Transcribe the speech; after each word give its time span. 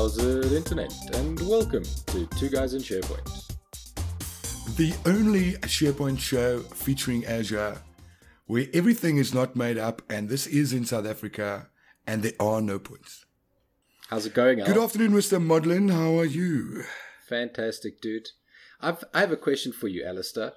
How's 0.00 0.16
it, 0.16 0.52
Internet? 0.52 0.94
And 1.12 1.38
welcome 1.46 1.84
to 2.06 2.24
Two 2.38 2.48
Guys 2.48 2.72
in 2.72 2.80
SharePoint. 2.80 3.54
The 4.78 4.94
only 5.04 5.52
SharePoint 5.68 6.18
show 6.18 6.60
featuring 6.60 7.26
Azure 7.26 7.76
where 8.46 8.66
everything 8.72 9.18
is 9.18 9.34
not 9.34 9.56
made 9.56 9.76
up, 9.76 10.00
and 10.08 10.30
this 10.30 10.46
is 10.46 10.72
in 10.72 10.86
South 10.86 11.04
Africa, 11.04 11.68
and 12.06 12.22
there 12.22 12.32
are 12.40 12.62
no 12.62 12.78
points. 12.78 13.26
How's 14.08 14.24
it 14.24 14.32
going, 14.32 14.60
Al? 14.60 14.68
Good 14.68 14.78
afternoon, 14.78 15.12
Mr. 15.12 15.38
Modlin. 15.38 15.92
How 15.92 16.18
are 16.18 16.24
you? 16.24 16.84
Fantastic, 17.28 18.00
dude. 18.00 18.28
I've 18.80 19.04
I 19.12 19.20
have 19.20 19.32
a 19.32 19.36
question 19.36 19.70
for 19.70 19.88
you, 19.88 20.02
Alistair. 20.02 20.54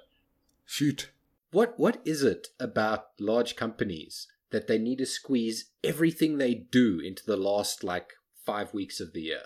Shoot. 0.64 1.10
What 1.50 1.74
what 1.78 2.00
is 2.06 2.22
it 2.22 2.46
about 2.58 3.08
large 3.20 3.56
companies 3.56 4.26
that 4.52 4.68
they 4.68 4.78
need 4.78 4.96
to 5.00 5.06
squeeze 5.06 5.66
everything 5.84 6.38
they 6.38 6.54
do 6.54 6.98
into 6.98 7.26
the 7.26 7.36
last 7.36 7.84
like 7.84 8.14
five 8.44 8.72
weeks 8.74 9.00
of 9.00 9.12
the 9.12 9.22
year? 9.22 9.42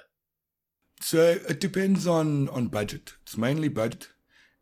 So 1.01 1.39
it 1.49 1.61
depends 1.61 2.07
on 2.07 2.49
on 2.49 2.69
budget. 2.69 3.15
It's 3.23 3.37
mainly 3.37 3.69
budget, 3.69 4.09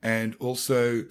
and 0.03 0.37
also 0.39 1.07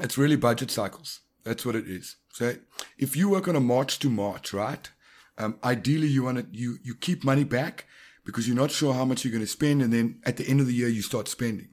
it's 0.00 0.18
really 0.18 0.36
budget 0.36 0.70
cycles. 0.70 1.20
That's 1.44 1.64
what 1.64 1.76
it 1.76 1.86
is. 1.88 2.16
So 2.32 2.56
if 2.98 3.16
you 3.16 3.28
work 3.28 3.48
on 3.48 3.56
a 3.56 3.60
March 3.60 3.98
to 4.00 4.10
March, 4.10 4.52
right? 4.52 4.90
Um, 5.38 5.58
ideally, 5.64 6.08
you 6.08 6.24
want 6.24 6.38
to 6.38 6.46
you 6.58 6.78
you 6.82 6.94
keep 6.94 7.24
money 7.24 7.44
back 7.44 7.86
because 8.24 8.46
you're 8.46 8.56
not 8.56 8.70
sure 8.70 8.92
how 8.92 9.04
much 9.04 9.24
you're 9.24 9.32
going 9.32 9.44
to 9.44 9.50
spend, 9.50 9.82
and 9.82 9.92
then 9.92 10.20
at 10.24 10.36
the 10.36 10.46
end 10.46 10.60
of 10.60 10.66
the 10.66 10.74
year 10.74 10.88
you 10.88 11.02
start 11.02 11.28
spending. 11.28 11.68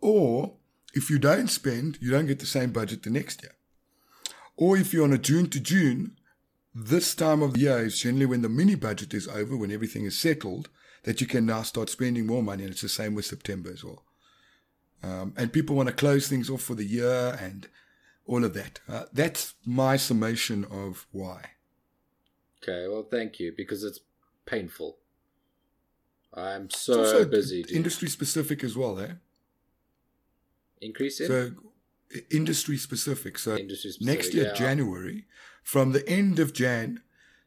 Or 0.00 0.54
if 0.94 1.10
you 1.10 1.18
don't 1.18 1.48
spend, 1.48 1.98
you 2.00 2.10
don't 2.10 2.26
get 2.26 2.38
the 2.38 2.46
same 2.46 2.72
budget 2.72 3.02
the 3.02 3.10
next 3.10 3.42
year. 3.42 3.52
Or 4.56 4.76
if 4.76 4.92
you're 4.92 5.04
on 5.04 5.12
a 5.12 5.18
June 5.18 5.48
to 5.50 5.60
June, 5.60 6.16
this 6.74 7.14
time 7.14 7.42
of 7.42 7.54
the 7.54 7.60
year 7.60 7.78
is 7.78 8.00
generally 8.00 8.26
when 8.26 8.42
the 8.42 8.48
mini 8.48 8.74
budget 8.74 9.14
is 9.14 9.28
over, 9.28 9.56
when 9.56 9.72
everything 9.72 10.04
is 10.04 10.18
settled, 10.18 10.68
that 11.04 11.20
you 11.20 11.26
can 11.26 11.46
now 11.46 11.62
start 11.62 11.90
spending 11.90 12.26
more 12.26 12.42
money. 12.42 12.64
And 12.64 12.72
it's 12.72 12.82
the 12.82 12.88
same 12.88 13.14
with 13.14 13.26
September 13.26 13.70
as 13.72 13.84
well. 13.84 14.04
Um, 15.02 15.34
and 15.36 15.52
people 15.52 15.76
want 15.76 15.88
to 15.88 15.94
close 15.94 16.28
things 16.28 16.48
off 16.48 16.62
for 16.62 16.74
the 16.74 16.84
year 16.84 17.36
and 17.40 17.68
all 18.26 18.44
of 18.44 18.54
that. 18.54 18.80
Uh, 18.88 19.04
that's 19.12 19.54
my 19.66 19.96
summation 19.96 20.64
of 20.64 21.06
why. 21.10 21.50
Okay, 22.62 22.86
well, 22.88 23.02
thank 23.02 23.40
you 23.40 23.52
because 23.56 23.82
it's 23.82 24.00
painful. 24.46 24.98
I'm 26.34 26.70
so 26.70 27.24
busy. 27.24 27.64
Industry 27.70 28.08
specific 28.08 28.64
as 28.64 28.76
well, 28.76 28.98
eh? 29.00 29.12
Increase 30.80 31.20
in? 31.20 31.26
So, 31.26 31.50
industry 32.30 32.76
specific. 32.78 33.38
So, 33.38 33.56
industry 33.56 33.90
specific, 33.90 34.16
next 34.16 34.34
year, 34.34 34.46
yeah. 34.46 34.54
January, 34.54 35.26
from 35.62 35.92
the 35.92 36.06
end 36.08 36.38
of 36.38 36.52
Jan 36.52 37.00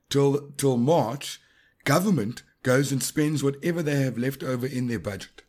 till 0.10 0.52
till 0.58 0.78
March, 0.78 1.40
government 1.84 2.44
goes 2.64 2.92
and 2.92 3.04
spends 3.04 3.44
whatever 3.44 3.84
they 3.84 3.98
have 4.04 4.18
left 4.18 4.44
over 4.44 4.66
in 4.66 4.88
their 4.88 5.00
budget. 5.00 5.44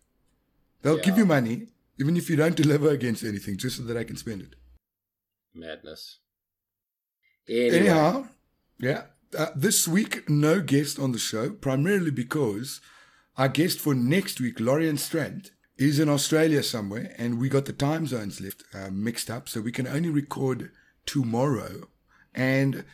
They'll 0.83 0.97
Yeah. 0.98 1.03
give 1.05 1.19
you 1.19 1.27
money, 1.27 1.69
even 1.98 2.17
if 2.17 2.28
you 2.28 2.36
don't 2.36 2.56
deliver 2.56 2.91
against 2.91 3.25
anything, 3.25 3.56
just 3.56 3.77
so 3.78 3.83
that 3.84 3.97
I 3.97 4.05
can 4.05 4.17
spend 4.17 4.42
it. 4.42 4.55
Madness. 5.55 6.19
Anyway, 7.48 7.78
Anyhow, 7.78 8.28
yeah. 8.78 9.06
Uh, 9.36 9.48
this 9.56 9.89
week, 9.89 10.28
no 10.28 10.61
guest 10.61 10.98
on 10.98 11.12
the 11.12 11.19
show, 11.19 11.51
primarily 11.51 12.11
because 12.11 12.80
our 13.36 13.48
guest 13.48 13.78
for 13.80 13.95
next 13.95 14.41
week, 14.41 14.58
Loryan 14.58 14.98
Strant, 14.98 15.51
is 15.77 15.98
in 15.98 16.08
Australia 16.08 16.62
somewhere, 16.62 17.14
and 17.19 17.39
we 17.39 17.48
got 17.48 17.67
the 17.67 17.73
time 17.73 18.06
zones 18.06 18.41
left 18.41 18.64
uh, 18.75 18.91
mixed 18.91 19.30
up, 19.30 19.48
so 19.48 19.61
we 19.61 19.73
can 19.73 19.86
only 19.86 20.08
record 20.11 20.70
tomorrow. 21.05 21.89
And 22.37 22.84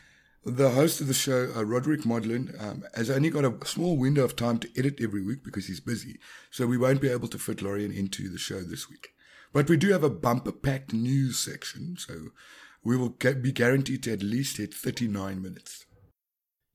the 0.45 0.71
host 0.71 1.01
of 1.01 1.09
the 1.09 1.15
show, 1.15 1.53
uh, 1.55 1.65
Roderick 1.65 2.03
Modlin, 2.03 2.61
um, 2.63 2.85
has 2.95 3.11
only 3.11 3.31
got 3.31 3.45
a 3.45 3.67
small 3.67 3.97
window 3.97 4.25
of 4.25 4.37
time 4.37 4.59
to 4.59 4.69
edit 4.77 5.01
every 5.01 5.23
week 5.23 5.45
because 5.45 5.67
he's 5.67 5.81
busy, 5.81 6.19
so 6.51 6.67
we 6.67 6.79
won't 6.79 7.01
be 7.01 7.11
able 7.11 7.29
to 7.29 7.39
fit 7.39 7.59
Loryan 7.59 7.95
into 7.95 8.29
the 8.29 8.39
show 8.39 8.61
this 8.61 8.89
week. 8.89 9.11
But 9.53 9.69
we 9.69 9.77
do 9.77 9.93
have 9.93 10.03
a 10.03 10.11
bumper 10.11 10.53
packed 10.53 10.93
news 10.93 11.39
section, 11.39 11.97
so 11.99 12.29
we 12.83 12.97
will 12.97 13.11
get, 13.11 13.43
be 13.43 13.53
guaranteed 13.53 14.03
to 14.05 14.13
at 14.13 14.23
least 14.23 14.57
hit 14.57 14.73
39 14.75 15.43
minutes. 15.43 15.87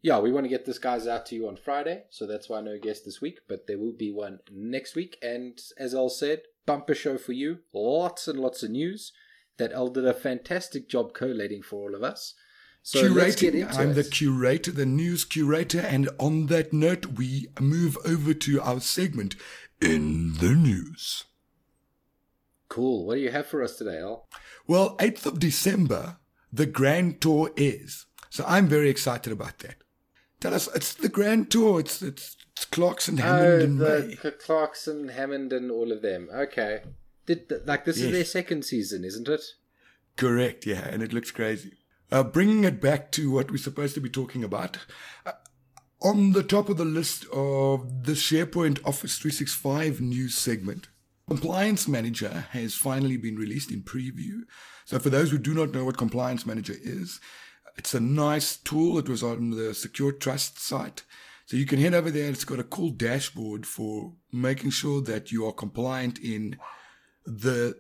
yeah, 0.01 0.19
we 0.19 0.31
want 0.31 0.45
to 0.45 0.49
get 0.49 0.65
this 0.65 0.79
guys 0.79 1.07
out 1.07 1.25
to 1.27 1.35
you 1.35 1.47
on 1.47 1.57
Friday, 1.57 2.03
so 2.09 2.25
that's 2.25 2.47
why 2.47 2.61
no 2.61 2.77
guest 2.79 3.03
this 3.03 3.19
week, 3.19 3.39
but 3.49 3.67
there 3.67 3.79
will 3.79 3.95
be 3.97 4.11
one 4.11 4.39
next 4.51 4.95
week. 4.95 5.17
And 5.21 5.59
as 5.77 5.93
Al 5.93 6.09
said, 6.09 6.43
bumper 6.65 6.95
show 6.95 7.17
for 7.17 7.33
you, 7.33 7.59
lots 7.73 8.27
and 8.27 8.39
lots 8.39 8.63
of 8.63 8.69
news 8.69 9.11
that 9.57 9.73
Al 9.73 9.89
did 9.89 10.05
a 10.05 10.13
fantastic 10.13 10.87
job 10.87 11.13
collating 11.13 11.63
for 11.63 11.89
all 11.89 11.95
of 11.95 12.03
us. 12.03 12.35
So 12.87 13.03
Curating, 13.03 13.77
I'm 13.77 13.89
it. 13.89 13.93
the 13.95 14.03
curator, 14.05 14.71
the 14.71 14.85
news 14.85 15.25
curator, 15.25 15.81
and 15.81 16.07
on 16.19 16.45
that 16.45 16.71
note, 16.71 17.05
we 17.17 17.47
move 17.59 17.97
over 18.05 18.33
to 18.33 18.61
our 18.61 18.79
segment 18.79 19.35
in 19.81 20.35
the 20.35 20.51
news. 20.51 21.25
Cool. 22.69 23.05
What 23.05 23.15
do 23.15 23.19
you 23.19 23.31
have 23.31 23.47
for 23.47 23.61
us 23.61 23.75
today, 23.75 23.99
Al? 23.99 24.29
Well, 24.67 24.95
8th 24.99 25.25
of 25.25 25.39
December, 25.39 26.15
the 26.53 26.65
Grand 26.65 27.19
Tour 27.19 27.51
is. 27.57 28.05
So 28.29 28.45
I'm 28.47 28.69
very 28.69 28.89
excited 28.89 29.33
about 29.33 29.59
that. 29.59 29.83
Tell 30.39 30.53
us, 30.53 30.69
it's 30.73 30.93
the 30.93 31.09
Grand 31.09 31.51
Tour. 31.51 31.81
It's 31.81 32.01
it's, 32.01 32.37
it's 32.55 32.63
Clarkson, 32.63 33.19
oh, 33.19 33.23
Hammond, 33.23 33.61
and 33.63 33.81
oh, 33.81 33.99
May. 33.99 34.07
the 34.07 34.15
Cl- 34.15 34.33
Clarkson, 34.39 35.09
Hammond, 35.09 35.51
and 35.51 35.71
all 35.71 35.91
of 35.91 36.01
them. 36.01 36.29
Okay. 36.33 36.83
Did 37.25 37.51
like 37.65 37.83
this 37.83 37.97
is 37.97 38.13
their 38.13 38.23
second 38.23 38.63
season, 38.63 39.03
isn't 39.03 39.27
it? 39.27 39.41
Correct, 40.15 40.65
yeah, 40.65 40.87
and 40.87 41.03
it 41.03 41.11
looks 41.11 41.31
crazy. 41.31 41.76
Uh, 42.09 42.23
bringing 42.23 42.63
it 42.63 42.79
back 42.79 43.11
to 43.11 43.29
what 43.31 43.51
we're 43.51 43.57
supposed 43.57 43.93
to 43.93 44.01
be 44.01 44.09
talking 44.09 44.43
about, 44.43 44.77
uh, 45.25 45.33
on 46.01 46.31
the 46.31 46.43
top 46.43 46.69
of 46.69 46.77
the 46.77 46.85
list 46.85 47.25
of 47.33 48.05
the 48.05 48.13
SharePoint 48.13 48.79
Office 48.85 49.17
365 49.17 49.99
news 49.99 50.35
segment, 50.35 50.87
Compliance 51.27 51.87
Manager 51.87 52.45
has 52.51 52.75
finally 52.75 53.17
been 53.17 53.35
released 53.35 53.71
in 53.71 53.81
preview. 53.81 54.43
So, 54.85 54.99
for 54.99 55.09
those 55.09 55.31
who 55.31 55.37
do 55.37 55.53
not 55.53 55.73
know 55.73 55.83
what 55.83 55.97
Compliance 55.97 56.45
Manager 56.45 56.75
is, 56.81 57.19
it's 57.77 57.93
a 57.93 57.99
nice 57.99 58.55
tool. 58.55 58.97
It 58.97 59.09
was 59.09 59.21
on 59.21 59.49
the 59.49 59.73
Service 59.73 60.13
Trust 60.19 60.59
site. 60.59 61.03
So, 61.45 61.57
you 61.57 61.65
can 61.65 61.79
head 61.79 61.93
over 61.93 62.09
there. 62.09 62.29
It's 62.29 62.45
got 62.45 62.59
a 62.59 62.63
cool 62.63 62.91
dashboard 62.91 63.65
for 63.65 64.13
making 64.31 64.69
sure 64.69 65.01
that 65.01 65.33
you 65.33 65.45
are 65.45 65.51
compliant 65.51 66.19
in 66.19 66.57
the 67.25 67.77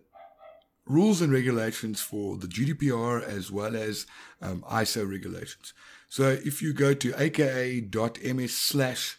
rules 0.87 1.21
and 1.21 1.31
regulations 1.31 2.01
for 2.01 2.37
the 2.37 2.47
GDPR 2.47 3.23
as 3.23 3.51
well 3.51 3.75
as 3.75 4.05
um, 4.41 4.63
ISO 4.69 5.09
regulations. 5.09 5.73
So 6.09 6.37
if 6.43 6.61
you 6.61 6.73
go 6.73 6.93
to 6.93 7.13
aka.ms 7.21 8.57
slash 8.57 9.17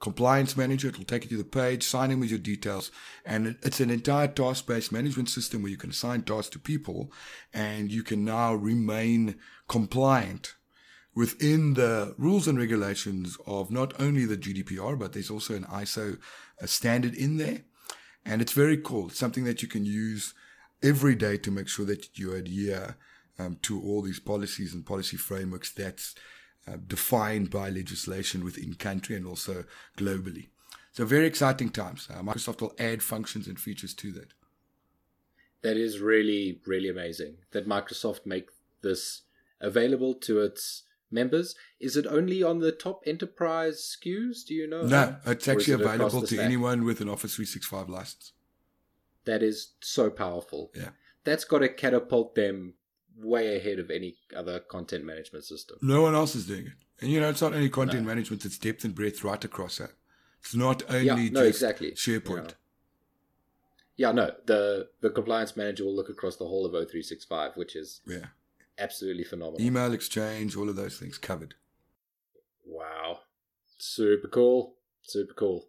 compliance 0.00 0.56
manager, 0.56 0.88
it 0.88 0.98
will 0.98 1.04
take 1.04 1.24
you 1.24 1.30
to 1.30 1.36
the 1.38 1.44
page, 1.44 1.82
sign 1.82 2.10
in 2.10 2.20
with 2.20 2.30
your 2.30 2.38
details, 2.38 2.90
and 3.24 3.56
it's 3.62 3.80
an 3.80 3.90
entire 3.90 4.28
task-based 4.28 4.92
management 4.92 5.28
system 5.28 5.62
where 5.62 5.70
you 5.70 5.78
can 5.78 5.90
assign 5.90 6.22
tasks 6.22 6.50
to 6.50 6.58
people 6.58 7.10
and 7.52 7.90
you 7.90 8.02
can 8.02 8.24
now 8.24 8.54
remain 8.54 9.36
compliant 9.68 10.54
within 11.14 11.74
the 11.74 12.14
rules 12.18 12.48
and 12.48 12.58
regulations 12.58 13.38
of 13.46 13.70
not 13.70 13.98
only 14.00 14.26
the 14.26 14.36
GDPR, 14.36 14.98
but 14.98 15.12
there's 15.12 15.30
also 15.30 15.54
an 15.54 15.64
ISO 15.64 16.18
standard 16.64 17.14
in 17.14 17.36
there. 17.36 17.62
And 18.26 18.42
it's 18.42 18.52
very 18.52 18.76
cool. 18.76 19.08
It's 19.08 19.18
something 19.18 19.44
that 19.44 19.62
you 19.62 19.68
can 19.68 19.84
use 19.84 20.34
every 20.84 21.14
day 21.14 21.36
to 21.38 21.50
make 21.50 21.68
sure 21.68 21.86
that 21.86 22.18
you 22.18 22.34
adhere 22.34 22.96
um, 23.38 23.58
to 23.62 23.80
all 23.80 24.02
these 24.02 24.20
policies 24.20 24.74
and 24.74 24.86
policy 24.86 25.16
frameworks 25.16 25.72
that's 25.72 26.14
uh, 26.68 26.76
defined 26.86 27.50
by 27.50 27.68
legislation 27.70 28.44
within 28.44 28.74
country 28.74 29.16
and 29.16 29.26
also 29.26 29.64
globally. 29.96 30.48
So 30.92 31.04
very 31.04 31.26
exciting 31.26 31.70
times. 31.70 32.08
Uh, 32.08 32.22
Microsoft 32.22 32.60
will 32.60 32.74
add 32.78 33.02
functions 33.02 33.48
and 33.48 33.58
features 33.58 33.94
to 33.94 34.12
that. 34.12 34.32
That 35.62 35.76
is 35.76 35.98
really, 35.98 36.60
really 36.66 36.88
amazing 36.88 37.38
that 37.52 37.66
Microsoft 37.66 38.26
make 38.26 38.50
this 38.82 39.22
available 39.60 40.14
to 40.14 40.40
its 40.40 40.82
members. 41.10 41.56
Is 41.80 41.96
it 41.96 42.06
only 42.06 42.42
on 42.42 42.60
the 42.60 42.70
top 42.70 43.02
enterprise 43.06 43.96
SKUs? 43.96 44.44
Do 44.46 44.54
you 44.54 44.68
know? 44.68 44.82
No, 44.82 45.16
it's 45.26 45.48
actually 45.48 45.74
it 45.74 45.80
available 45.80 46.20
to 46.20 46.26
stack? 46.26 46.40
anyone 46.40 46.84
with 46.84 47.00
an 47.00 47.08
Office 47.08 47.34
365 47.36 47.88
license. 47.88 48.32
That 49.24 49.42
is 49.42 49.72
so 49.80 50.10
powerful. 50.10 50.70
Yeah. 50.74 50.90
That's 51.24 51.44
got 51.44 51.60
to 51.60 51.68
catapult 51.68 52.34
them 52.34 52.74
way 53.16 53.56
ahead 53.56 53.78
of 53.78 53.90
any 53.90 54.16
other 54.36 54.58
content 54.60 55.04
management 55.04 55.44
system. 55.44 55.78
No 55.80 56.02
one 56.02 56.14
else 56.14 56.34
is 56.34 56.46
doing 56.46 56.66
it. 56.66 56.72
And 57.00 57.10
you 57.10 57.20
know, 57.20 57.28
it's 57.30 57.40
not 57.42 57.54
only 57.54 57.70
content 57.70 58.02
No. 58.02 58.08
management, 58.08 58.44
it's 58.44 58.58
depth 58.58 58.84
and 58.84 58.94
breadth 58.94 59.24
right 59.24 59.42
across 59.44 59.78
that. 59.78 59.92
It's 60.40 60.54
not 60.54 60.82
only 60.90 61.06
Yeah, 61.06 61.14
no, 61.30 61.44
just 61.46 61.62
exactly. 61.62 61.92
SharePoint. 61.92 62.54
Yeah. 63.96 64.08
yeah, 64.08 64.12
no, 64.12 64.34
the 64.46 64.90
the 65.00 65.10
compliance 65.10 65.56
manager 65.56 65.84
will 65.84 65.94
look 65.96 66.08
across 66.10 66.36
the 66.36 66.44
whole 66.46 66.66
of 66.66 66.72
O365, 66.72 67.56
which 67.56 67.74
is 67.76 68.00
Yeah. 68.06 68.26
absolutely 68.78 69.24
phenomenal. 69.24 69.60
Email 69.62 69.92
exchange, 69.92 70.56
all 70.56 70.68
of 70.68 70.76
those 70.76 70.98
things 70.98 71.16
covered. 71.18 71.54
Wow. 72.66 73.20
Super 73.78 74.28
cool. 74.28 74.76
Super 75.02 75.34
cool. 75.34 75.68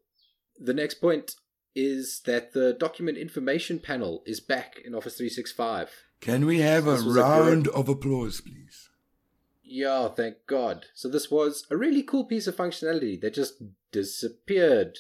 The 0.60 0.74
next 0.74 0.96
point 0.96 1.36
is 1.76 2.22
that 2.26 2.54
the 2.54 2.74
document 2.74 3.18
information 3.18 3.80
panel 3.80 4.24
is 4.26 4.40
back 4.40 4.82
in 4.86 4.96
Office 4.96 5.18
365. 5.18 5.90
Can 6.22 6.46
we 6.46 6.60
have 6.60 6.88
a 6.88 6.92
was 6.92 7.06
a 7.06 7.10
round 7.22 7.68
of 7.70 7.90
applause, 7.90 8.42
please? 8.42 8.90
Yeah, 9.64 10.08
thank 10.10 10.38
God. 10.48 10.86
So 10.94 11.10
this 11.10 11.30
was 11.30 11.66
a 11.70 11.78
really 11.78 12.04
cool 12.04 12.24
piece 12.24 12.48
of 12.48 12.56
functionality 12.56 13.20
that 13.22 13.34
just 13.34 13.62
disappeared 13.92 15.00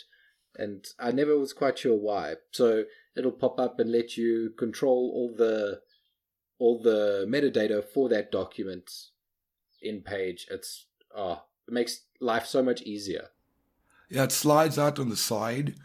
and 0.57 0.85
I 0.99 1.11
never 1.11 1.37
was 1.37 1.53
quite 1.53 1.77
sure 1.77 1.95
why. 1.95 2.35
So 2.51 2.85
it'll 3.15 3.31
pop 3.31 3.59
up 3.59 3.79
and 3.79 3.91
let 3.91 4.17
you 4.17 4.51
control 4.57 5.11
all 5.13 5.33
the 5.35 5.81
all 6.57 6.81
the 6.81 7.25
metadata 7.27 7.83
for 7.83 8.07
that 8.09 8.31
document 8.31 8.89
in 9.81 10.01
page. 10.01 10.47
It's 10.49 10.85
oh, 11.15 11.43
it 11.67 11.73
makes 11.73 12.01
life 12.19 12.45
so 12.45 12.63
much 12.63 12.81
easier. 12.83 13.29
Yeah, 14.09 14.23
it 14.23 14.31
slides 14.31 14.77
out 14.77 14.99
on 14.99 15.09
the 15.09 15.17
side, 15.17 15.75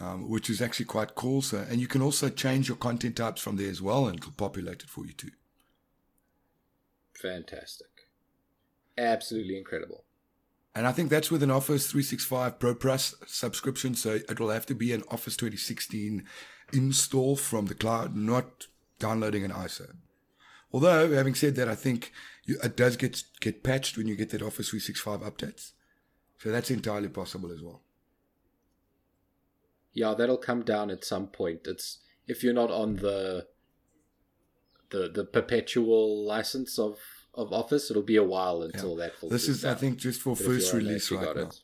um, 0.00 0.28
which 0.28 0.48
is 0.48 0.62
actually 0.62 0.86
quite 0.86 1.14
cool. 1.14 1.42
So, 1.42 1.64
and 1.68 1.80
you 1.80 1.86
can 1.86 2.02
also 2.02 2.28
change 2.28 2.68
your 2.68 2.76
content 2.76 3.16
types 3.16 3.40
from 3.40 3.56
there 3.56 3.70
as 3.70 3.82
well, 3.82 4.06
and 4.06 4.18
it'll 4.18 4.32
populate 4.32 4.82
it 4.82 4.88
for 4.90 5.06
you 5.06 5.12
too. 5.12 5.30
Fantastic, 7.14 8.08
absolutely 8.96 9.58
incredible. 9.58 10.04
And 10.74 10.86
I 10.86 10.92
think 10.92 11.10
that's 11.10 11.30
with 11.30 11.42
an 11.42 11.50
Office 11.50 11.90
365 11.90 12.60
Pro 12.60 12.74
Plus 12.74 13.14
subscription. 13.26 13.94
So 13.94 14.20
it 14.28 14.38
will 14.38 14.50
have 14.50 14.66
to 14.66 14.74
be 14.74 14.92
an 14.92 15.02
Office 15.10 15.36
2016 15.36 16.24
install 16.72 17.34
from 17.34 17.66
the 17.66 17.74
cloud, 17.74 18.14
not 18.14 18.66
downloading 19.00 19.44
an 19.44 19.50
ISO. 19.50 19.96
Although, 20.72 21.12
having 21.12 21.34
said 21.34 21.56
that, 21.56 21.68
I 21.68 21.74
think 21.74 22.12
it 22.46 22.76
does 22.76 22.96
get 22.96 23.22
get 23.40 23.64
patched 23.64 23.96
when 23.96 24.06
you 24.06 24.14
get 24.14 24.30
that 24.30 24.42
Office 24.42 24.68
365 24.68 25.20
updates. 25.20 25.72
So 26.38 26.50
that's 26.50 26.70
entirely 26.70 27.08
possible 27.08 27.50
as 27.50 27.62
well. 27.62 27.82
Yeah, 29.98 30.14
that'll 30.14 30.36
come 30.36 30.62
down 30.62 30.90
at 30.90 31.04
some 31.04 31.26
point. 31.26 31.66
It's 31.66 31.98
if 32.28 32.44
you're 32.44 32.54
not 32.54 32.70
on 32.70 32.96
the 32.96 33.48
the 34.90 35.08
the 35.08 35.24
perpetual 35.24 36.24
license 36.24 36.78
of 36.78 37.00
of 37.34 37.52
Office, 37.52 37.90
it'll 37.90 38.04
be 38.04 38.14
a 38.14 38.22
while 38.22 38.62
until 38.62 38.96
yeah. 38.96 39.08
that. 39.20 39.28
This 39.28 39.48
is, 39.48 39.62
down. 39.62 39.72
I 39.72 39.74
think, 39.74 39.98
just 39.98 40.20
for 40.20 40.36
but 40.36 40.44
first 40.44 40.72
release 40.72 41.10
right 41.10 41.34
now. 41.34 41.42
It. 41.42 41.60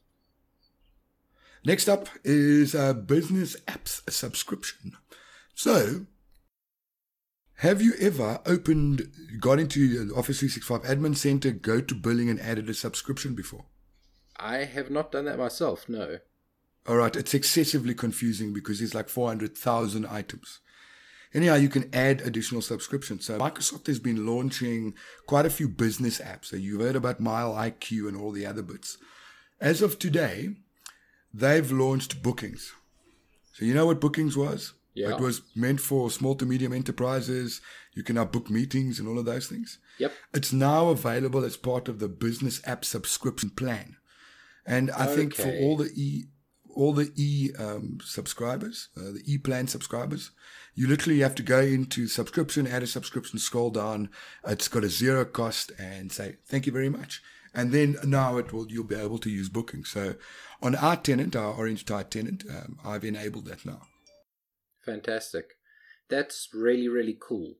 Next 1.64 1.88
up 1.88 2.08
is 2.24 2.74
a 2.74 2.92
business 2.92 3.56
apps 3.68 4.02
subscription. 4.10 4.96
So, 5.54 6.06
have 7.58 7.80
you 7.80 7.94
ever 8.00 8.40
opened, 8.46 9.12
got 9.38 9.60
into 9.60 10.12
Office 10.16 10.40
365 10.40 10.82
Admin 10.82 11.16
Center, 11.16 11.52
go 11.52 11.80
to 11.80 11.94
billing, 11.94 12.28
and 12.28 12.40
added 12.40 12.68
a 12.68 12.74
subscription 12.74 13.36
before? 13.36 13.66
I 14.36 14.64
have 14.64 14.90
not 14.90 15.12
done 15.12 15.26
that 15.26 15.38
myself, 15.38 15.88
no. 15.88 16.18
All 16.86 16.96
right, 16.96 17.16
it's 17.16 17.34
excessively 17.34 17.94
confusing 17.94 18.52
because 18.52 18.78
there's 18.78 18.94
like 18.94 19.08
400,000 19.08 20.06
items. 20.06 20.60
Anyhow, 21.32 21.56
you 21.56 21.68
can 21.68 21.92
add 21.92 22.20
additional 22.20 22.62
subscriptions. 22.62 23.24
So 23.24 23.38
Microsoft 23.38 23.88
has 23.88 23.98
been 23.98 24.26
launching 24.26 24.94
quite 25.26 25.46
a 25.46 25.50
few 25.50 25.68
business 25.68 26.20
apps. 26.20 26.46
So 26.46 26.56
you've 26.56 26.80
heard 26.80 26.94
about 26.94 27.18
Mile 27.20 27.54
IQ 27.54 28.06
and 28.06 28.16
all 28.16 28.30
the 28.30 28.46
other 28.46 28.62
bits. 28.62 28.98
As 29.60 29.82
of 29.82 29.98
today, 29.98 30.50
they've 31.32 31.72
launched 31.72 32.22
Bookings. 32.22 32.72
So 33.52 33.64
you 33.64 33.74
know 33.74 33.86
what 33.86 34.00
Bookings 34.00 34.36
was? 34.36 34.74
Yeah. 34.94 35.10
It 35.10 35.20
was 35.20 35.42
meant 35.56 35.80
for 35.80 36.08
small 36.08 36.36
to 36.36 36.46
medium 36.46 36.72
enterprises. 36.72 37.60
You 37.94 38.04
can 38.04 38.14
now 38.14 38.26
book 38.26 38.48
meetings 38.48 39.00
and 39.00 39.08
all 39.08 39.18
of 39.18 39.24
those 39.24 39.48
things. 39.48 39.78
Yep. 39.98 40.12
It's 40.34 40.52
now 40.52 40.88
available 40.88 41.44
as 41.44 41.56
part 41.56 41.88
of 41.88 41.98
the 41.98 42.08
business 42.08 42.60
app 42.64 42.84
subscription 42.84 43.50
plan. 43.50 43.96
And 44.64 44.90
I 44.92 45.06
okay. 45.06 45.16
think 45.16 45.34
for 45.34 45.50
all 45.50 45.76
the 45.76 45.90
e 45.94 46.26
all 46.74 46.92
the 46.92 47.12
e 47.16 47.50
um, 47.58 47.98
subscribers, 48.02 48.88
uh, 48.96 49.12
the 49.12 49.22
e 49.26 49.38
plan 49.38 49.66
subscribers, 49.66 50.30
you 50.74 50.88
literally 50.88 51.20
have 51.20 51.34
to 51.36 51.42
go 51.42 51.60
into 51.60 52.08
subscription, 52.08 52.66
add 52.66 52.82
a 52.82 52.86
subscription, 52.86 53.38
scroll 53.38 53.70
down. 53.70 54.10
It's 54.46 54.68
got 54.68 54.84
a 54.84 54.88
zero 54.88 55.24
cost, 55.24 55.72
and 55.78 56.10
say 56.10 56.36
thank 56.46 56.66
you 56.66 56.72
very 56.72 56.88
much. 56.88 57.22
And 57.54 57.70
then 57.70 57.96
now 58.04 58.36
it 58.38 58.52
will 58.52 58.70
you'll 58.70 58.84
be 58.84 58.96
able 58.96 59.18
to 59.18 59.30
use 59.30 59.48
booking. 59.48 59.84
So 59.84 60.16
on 60.60 60.74
our 60.74 60.96
tenant, 60.96 61.36
our 61.36 61.54
Orange 61.54 61.84
Tie 61.84 62.02
tenant, 62.04 62.44
um, 62.50 62.78
I've 62.84 63.04
enabled 63.04 63.46
that 63.46 63.64
now. 63.64 63.82
Fantastic. 64.84 65.50
That's 66.10 66.48
really 66.52 66.88
really 66.88 67.16
cool. 67.18 67.54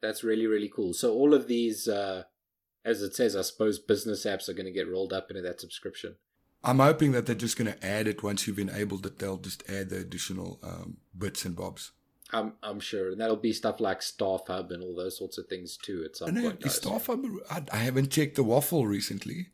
That's 0.00 0.22
really 0.22 0.46
really 0.46 0.70
cool. 0.74 0.94
So 0.94 1.12
all 1.12 1.34
of 1.34 1.48
these, 1.48 1.88
uh, 1.88 2.24
as 2.84 3.02
it 3.02 3.16
says, 3.16 3.34
I 3.34 3.42
suppose 3.42 3.78
business 3.78 4.24
apps 4.24 4.48
are 4.48 4.54
going 4.54 4.66
to 4.66 4.72
get 4.72 4.88
rolled 4.88 5.12
up 5.12 5.30
into 5.30 5.42
that 5.42 5.60
subscription. 5.60 6.16
I'm 6.64 6.78
hoping 6.78 7.12
that 7.12 7.26
they're 7.26 7.34
just 7.34 7.58
going 7.58 7.70
to 7.70 7.86
add 7.86 8.06
it 8.06 8.22
once 8.22 8.46
you've 8.46 8.58
enabled 8.58 9.04
it. 9.04 9.18
They'll 9.18 9.36
just 9.36 9.62
add 9.68 9.90
the 9.90 9.98
additional 9.98 10.58
um, 10.62 10.96
bits 11.16 11.44
and 11.44 11.54
bobs. 11.54 11.92
I'm 12.32 12.54
I'm 12.62 12.80
sure, 12.80 13.12
and 13.12 13.20
that'll 13.20 13.36
be 13.36 13.52
stuff 13.52 13.80
like 13.80 14.02
Staff 14.02 14.48
Hub 14.48 14.72
and 14.72 14.82
all 14.82 14.96
those 14.96 15.18
sorts 15.18 15.36
of 15.38 15.46
things 15.46 15.76
too. 15.76 16.02
At 16.04 16.16
some 16.16 16.34
point, 16.34 16.64
is 16.64 16.74
Staff 16.74 17.06
Hub. 17.06 17.24
I, 17.70 17.76
haven't 17.76 18.10
checked 18.10 18.36
the 18.36 18.42
waffle 18.42 18.86
recently. 18.86 19.48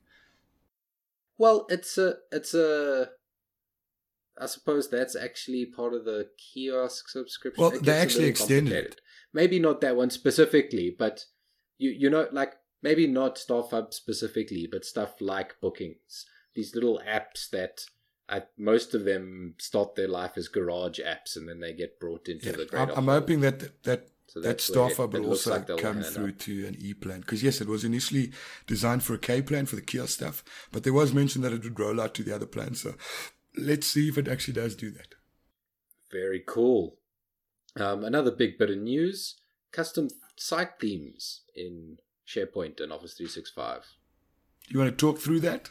Well, 1.36 1.66
it's 1.68 1.98
a 1.98 2.14
it's 2.30 2.54
a. 2.54 3.08
I 4.40 4.46
suppose 4.46 4.88
that's 4.88 5.16
actually 5.16 5.66
part 5.66 5.92
of 5.92 6.04
the 6.04 6.28
kiosk 6.38 7.08
subscription. 7.10 7.62
Well, 7.62 7.78
they 7.78 7.98
actually 7.98 8.28
extended 8.28 8.72
it. 8.72 9.00
Maybe 9.34 9.58
not 9.58 9.80
that 9.82 9.96
one 9.96 10.10
specifically, 10.10 10.94
but 10.96 11.24
you 11.76 11.90
you 11.90 12.08
know 12.08 12.28
like 12.32 12.54
maybe 12.82 13.06
not 13.06 13.36
Staff 13.36 13.72
Hub 13.72 13.92
specifically, 13.92 14.68
but 14.70 14.84
stuff 14.84 15.20
like 15.20 15.60
bookings 15.60 16.24
these 16.60 16.74
little 16.74 17.00
apps 17.08 17.48
that 17.50 17.86
I, 18.28 18.42
most 18.58 18.94
of 18.94 19.04
them 19.04 19.54
start 19.58 19.94
their 19.94 20.08
life 20.08 20.32
as 20.36 20.48
garage 20.48 21.00
apps 21.00 21.36
and 21.36 21.48
then 21.48 21.60
they 21.60 21.72
get 21.72 21.98
brought 21.98 22.28
into 22.28 22.46
yeah, 22.46 22.52
the 22.52 22.66
great. 22.66 22.82
I'm, 22.82 22.90
I'm 22.90 23.06
hoping 23.06 23.40
that 23.40 23.82
that 23.84 24.08
so 24.26 24.40
that 24.40 24.60
Staff 24.60 24.98
Hub 24.98 25.14
will 25.14 25.26
also 25.26 25.50
like 25.50 25.66
come 25.78 26.02
through 26.02 26.28
up. 26.28 26.38
to 26.40 26.66
an 26.66 26.76
E 26.78 26.94
plan 26.94 27.20
because 27.20 27.42
yes, 27.42 27.60
it 27.60 27.66
was 27.66 27.82
initially 27.82 28.30
designed 28.66 29.02
for 29.02 29.14
a 29.14 29.18
K 29.18 29.42
plan 29.42 29.66
for 29.66 29.76
the 29.76 29.82
kiosk 29.82 30.12
stuff, 30.18 30.44
but 30.70 30.84
there 30.84 30.92
was 30.92 31.12
mention 31.12 31.42
that 31.42 31.52
it 31.52 31.64
would 31.64 31.80
roll 31.80 32.00
out 32.00 32.14
to 32.14 32.22
the 32.22 32.34
other 32.34 32.46
plans. 32.46 32.82
So 32.82 32.94
let's 33.56 33.86
see 33.86 34.08
if 34.08 34.18
it 34.18 34.28
actually 34.28 34.54
does 34.54 34.76
do 34.76 34.90
that. 34.92 35.14
Very 36.12 36.42
cool. 36.46 36.98
Um, 37.74 38.04
another 38.04 38.30
big 38.30 38.58
bit 38.58 38.70
of 38.70 38.78
news: 38.78 39.40
custom 39.72 40.10
site 40.36 40.78
themes 40.78 41.40
in 41.56 41.96
SharePoint 42.28 42.80
and 42.80 42.92
Office 42.92 43.14
365. 43.14 43.82
You 44.68 44.78
want 44.78 44.96
to 44.96 44.96
talk 44.96 45.18
through 45.18 45.40
that? 45.40 45.70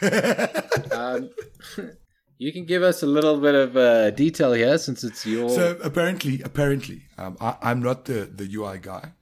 um, 0.92 1.30
you 2.38 2.52
can 2.52 2.64
give 2.64 2.82
us 2.82 3.02
a 3.02 3.06
little 3.06 3.40
bit 3.40 3.54
of 3.54 3.76
uh, 3.76 4.10
detail 4.10 4.52
here 4.52 4.78
since 4.78 5.02
it's 5.04 5.26
your. 5.26 5.48
So 5.50 5.76
apparently, 5.82 6.40
apparently, 6.42 7.02
um, 7.16 7.36
I, 7.40 7.70
am 7.70 7.82
not 7.82 8.04
the 8.04 8.30
the 8.32 8.48
UI 8.54 8.78
guy, 8.78 9.12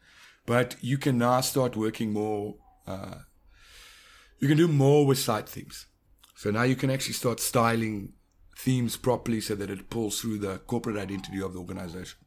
but 0.45 0.77
you 0.81 0.99
can 0.99 1.19
now 1.19 1.41
start 1.41 1.77
working 1.77 2.13
more. 2.13 2.57
Uh, 2.87 3.21
you 4.39 4.49
can 4.49 4.59
do 4.59 4.69
more 4.69 5.07
with 5.07 5.19
site 5.19 5.49
themes. 5.49 5.87
So 6.35 6.50
now 6.50 6.64
you 6.64 6.76
can 6.76 6.90
actually 6.90 7.14
start 7.14 7.40
styling 7.40 8.12
themes 8.59 8.97
properly 8.99 9.40
so 9.40 9.55
that 9.55 9.71
it 9.71 9.88
pulls 9.88 10.21
through 10.21 10.38
the 10.38 10.59
corporate 10.59 10.99
identity 10.99 11.40
of 11.40 11.55
the 11.55 11.59
organization, 11.59 12.19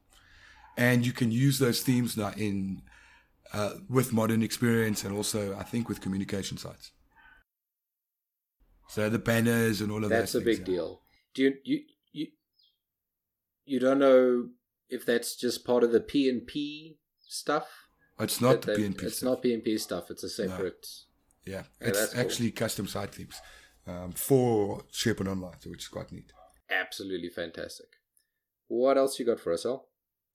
and 0.76 1.06
you 1.06 1.14
can 1.14 1.32
use 1.32 1.60
those 1.60 1.84
themes 1.84 2.18
now 2.18 2.32
in 2.36 2.82
uh, 3.54 3.74
with 3.88 4.12
modern 4.12 4.42
experience 4.42 5.04
and 5.04 5.16
also 5.16 5.56
I 5.56 5.64
think 5.64 5.88
with 5.88 6.02
communication 6.02 6.58
sites. 6.58 6.92
So 8.90 9.08
the 9.08 9.20
banners 9.20 9.82
and 9.82 9.92
all 9.92 10.04
of 10.04 10.10
that. 10.10 10.20
That's 10.20 10.36
a 10.36 10.42
big 10.42 10.66
deal. 10.66 11.02
Do 11.36 11.44
you 11.44 11.54
you 11.64 11.82
you 12.12 12.28
you 13.64 13.80
don't 13.80 14.00
know 14.00 14.50
if 14.90 15.06
that's 15.06 15.36
just 15.36 15.64
part 15.64 15.84
of 15.84 15.92
the 15.92 16.00
P 16.00 16.28
and 16.28 16.46
P 16.46 16.98
stuff? 17.20 17.68
It's 18.20 18.42
not 18.42 18.64
the 18.64 18.74
PNP. 18.74 19.04
It's 19.04 19.18
stuff. 19.18 19.30
not 19.30 19.44
PNP 19.44 19.80
stuff. 19.80 20.10
It's 20.10 20.24
a 20.24 20.30
separate. 20.30 20.88
No. 21.46 21.54
Yeah, 21.54 21.64
yeah, 21.82 21.88
it's 21.88 22.16
actually 22.16 22.52
cool. 22.52 22.66
custom 22.66 22.88
site 22.88 23.14
themes 23.14 23.40
um, 23.88 24.12
for 24.12 24.84
SharePoint 24.92 25.32
Online, 25.32 25.54
which 25.68 25.84
is 25.84 25.88
quite 25.88 26.12
neat. 26.12 26.34
Absolutely 26.70 27.30
fantastic. 27.30 27.88
What 28.68 28.98
else 28.98 29.20
you 29.20 29.26
got 29.26 29.40
for 29.40 29.54
us, 29.54 29.66
Al? 29.66 29.86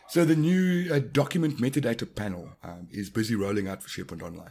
So 0.08 0.25
the 0.25 0.37
new 0.37 0.92
uh, 0.92 1.00
document 1.00 1.58
metadata 1.58 2.12
panel 2.14 2.50
um, 2.62 2.88
is 2.90 3.11
busy 3.11 3.34
rolling 3.34 3.68
out 3.68 3.82
for 3.82 3.88
SharePoint 3.88 4.23
Online. 4.23 4.50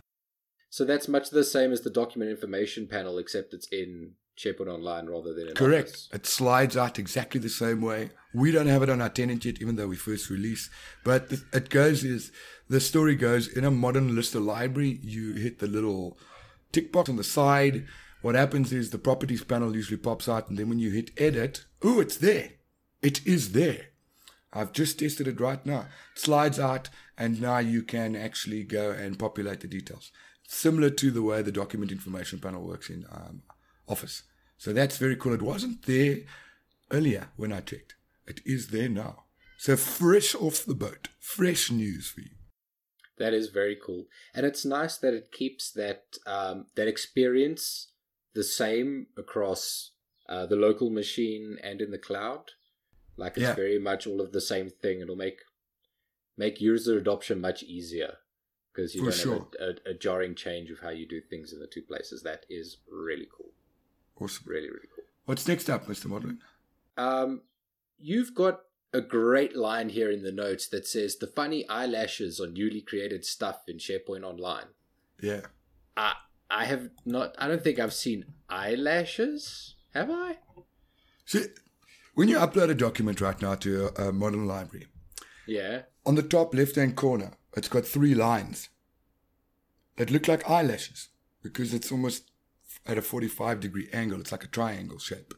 So 0.74 0.86
that's 0.86 1.08
much 1.08 1.30
the 1.30 1.44
same 1.44 1.72
as 1.72 1.82
the 1.82 1.92
document 1.92 2.32
information 2.32 2.88
panel, 2.88 3.20
except 3.20 3.54
it's 3.54 3.68
in 3.68 4.14
SharePoint 4.36 4.74
Online 4.74 5.06
rather 5.06 5.32
than 5.32 5.50
in 5.50 5.54
Correct. 5.54 5.90
Office. 5.90 6.10
It 6.12 6.26
slides 6.26 6.76
out 6.76 6.98
exactly 6.98 7.40
the 7.40 7.48
same 7.48 7.80
way. 7.80 8.10
We 8.34 8.50
don't 8.50 8.66
have 8.66 8.82
it 8.82 8.90
on 8.90 9.00
our 9.00 9.10
tenant 9.10 9.46
yet, 9.46 9.62
even 9.62 9.76
though 9.76 9.86
we 9.86 9.96
first 9.96 10.32
released. 10.32 10.72
But 11.04 11.32
it 11.54 11.70
goes 11.70 12.04
is 12.04 12.32
the 12.70 12.80
story 12.80 13.14
goes 13.14 13.48
in 13.48 13.64
a 13.64 13.70
modern 13.70 14.16
Lister 14.16 14.40
library. 14.40 15.00
You 15.04 15.34
hit 15.34 15.60
the 15.60 15.68
little 15.68 16.18
tick 16.72 16.92
box 16.92 17.08
on 17.08 17.18
the 17.18 17.24
side. 17.24 17.86
What 18.24 18.34
happens 18.34 18.74
is 18.74 18.90
the 18.90 18.98
properties 18.98 19.44
panel 19.44 19.76
usually 19.76 19.98
pops 19.98 20.28
out, 20.28 20.50
and 20.50 20.58
then 20.58 20.70
when 20.70 20.80
you 20.80 20.90
hit 20.90 21.12
edit, 21.18 21.66
oh, 21.84 22.00
it's 22.00 22.18
there. 22.18 22.54
It 23.04 23.24
is 23.28 23.52
there. 23.52 23.90
I've 24.52 24.72
just 24.72 24.98
tested 24.98 25.28
it 25.28 25.40
right 25.40 25.64
now. 25.68 25.86
It 26.16 26.20
slides 26.20 26.60
out, 26.60 26.90
and 27.16 27.40
now 27.40 27.60
you 27.60 27.84
can 27.84 28.16
actually 28.16 28.64
go 28.64 28.90
and 28.90 29.20
populate 29.20 29.60
the 29.60 29.68
details 29.68 30.12
similar 30.48 30.90
to 30.90 31.12
the 31.12 31.22
way 31.22 31.42
the 31.42 31.52
document 31.52 31.92
information 31.92 32.40
panel 32.40 32.64
works 32.64 32.90
in 32.90 33.06
um, 33.12 33.44
Office. 33.88 34.24
So 34.58 34.72
that's 34.74 34.98
very 34.98 35.16
cool. 35.16 35.34
It 35.34 35.42
wasn't 35.42 35.86
there 35.86 36.20
earlier 36.92 37.30
when 37.36 37.52
I 37.52 37.60
checked. 37.62 37.96
It 38.28 38.40
is 38.46 38.68
there 38.70 38.90
now. 38.90 39.24
So 39.58 39.76
fresh 39.76 40.36
off 40.36 40.66
the 40.66 40.76
boat, 40.76 41.10
fresh 41.20 41.72
news 41.72 42.08
for 42.10 42.22
you. 42.22 42.30
That 43.18 43.34
is 43.34 43.50
very 43.50 43.78
cool, 43.86 44.06
and 44.34 44.46
it's 44.46 44.66
nice 44.66 44.98
that 44.98 45.14
it 45.14 45.32
keeps 45.32 45.72
that 45.74 46.04
um, 46.26 46.66
that 46.76 46.88
experience 46.88 47.92
the 48.34 48.44
same 48.44 49.08
across 49.18 49.92
uh, 50.28 50.48
the 50.48 50.56
local 50.56 50.90
machine 50.90 51.58
and 51.64 51.80
in 51.80 51.92
the 51.92 52.00
cloud. 52.00 52.46
Like 53.16 53.34
it's 53.38 53.44
Yeah. 53.44 53.54
very 53.56 53.78
much 53.78 54.08
all 54.08 54.20
of 54.20 54.32
the 54.32 54.42
same 54.42 54.70
thing. 54.72 55.00
It'll 55.00 55.16
make 55.16 55.42
make 56.36 56.60
user 56.60 56.98
adoption 56.98 57.40
much 57.40 57.62
easier 57.62 58.18
because 58.74 58.96
you 58.96 59.02
For 59.04 59.10
don't 59.12 59.20
sure. 59.20 59.48
have 59.60 59.76
a, 59.86 59.90
a, 59.90 59.92
a 59.92 59.94
jarring 59.94 60.36
change 60.36 60.70
of 60.72 60.80
how 60.80 60.90
you 60.90 61.08
do 61.08 61.22
things 61.22 61.54
in 61.54 61.60
the 61.60 61.68
two 61.68 61.82
places. 61.84 62.24
That 62.24 62.46
is 62.50 62.78
really 62.92 63.28
cool. 63.36 63.52
Awesome. 64.20 64.46
Really, 64.48 64.68
really 64.70 64.88
cool. 64.96 65.04
What's 65.26 65.48
next 65.48 65.70
up, 65.70 65.86
Mr. 65.88 66.06
Modlin? 66.08 66.38
Um, 66.98 67.42
you've 68.00 68.34
got 68.36 68.62
a 68.94 69.02
great 69.02 69.56
line 69.56 69.90
here 69.90 70.12
in 70.12 70.22
the 70.24 70.32
notes 70.32 70.68
that 70.68 70.86
says 70.88 71.18
the 71.18 71.28
funny 71.28 71.68
eyelashes 71.70 72.40
on 72.40 72.54
newly 72.54 72.82
created 72.82 73.26
stuff 73.26 73.62
in 73.68 73.78
SharePoint 73.78 74.24
Online. 74.24 74.66
Yeah. 75.22 75.42
I 75.98 76.14
I 76.50 76.66
have 76.66 76.90
not. 77.06 77.36
I 77.40 77.48
don't 77.48 77.64
think 77.64 77.80
I've 77.80 77.94
seen 77.94 78.26
eyelashes. 78.50 79.76
Have 79.94 80.10
I? 80.12 80.38
See, 81.26 81.46
when 82.16 82.28
you 82.28 82.38
upload 82.38 82.70
a 82.70 82.76
document 82.76 83.22
right 83.22 83.42
now 83.42 83.56
to 83.56 83.88
a, 83.98 84.10
a 84.10 84.12
modern 84.14 84.46
library, 84.46 84.88
Yeah. 85.48 85.84
on 86.06 86.16
the 86.16 86.22
top 86.24 86.54
left 86.54 86.76
hand 86.76 86.96
corner, 86.96 87.32
it's 87.56 87.68
got 87.68 87.86
three 87.86 88.16
lines 88.16 88.70
that 89.98 90.10
look 90.12 90.28
like 90.28 90.50
eyelashes 90.50 91.10
because 91.42 91.74
it's 91.74 91.92
almost 91.92 92.32
at 92.86 92.98
a 92.98 93.02
45 93.02 93.60
degree 93.60 93.90
angle. 93.94 94.20
It's 94.20 94.32
like 94.32 94.44
a 94.44 94.48
triangle 94.48 94.98
shape. 95.00 95.34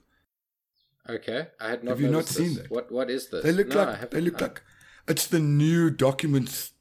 Okay. 1.09 1.47
I 1.59 1.69
had 1.69 1.83
not. 1.83 1.91
Have 1.91 2.01
you 2.01 2.07
not 2.07 2.13
noticed 2.19 2.35
seen 2.35 2.55
that? 2.55 2.71
What 2.71 2.91
What 2.91 3.09
is 3.09 3.29
this? 3.29 3.43
They 3.43 3.51
look 3.51 3.67
No, 3.67 3.83
like 3.83 4.09
they 4.11 4.21
look 4.21 4.39
no. 4.39 4.47
like 4.47 4.63
it's 5.07 5.27
the 5.27 5.39
new 5.39 5.91
documents, 5.91 6.71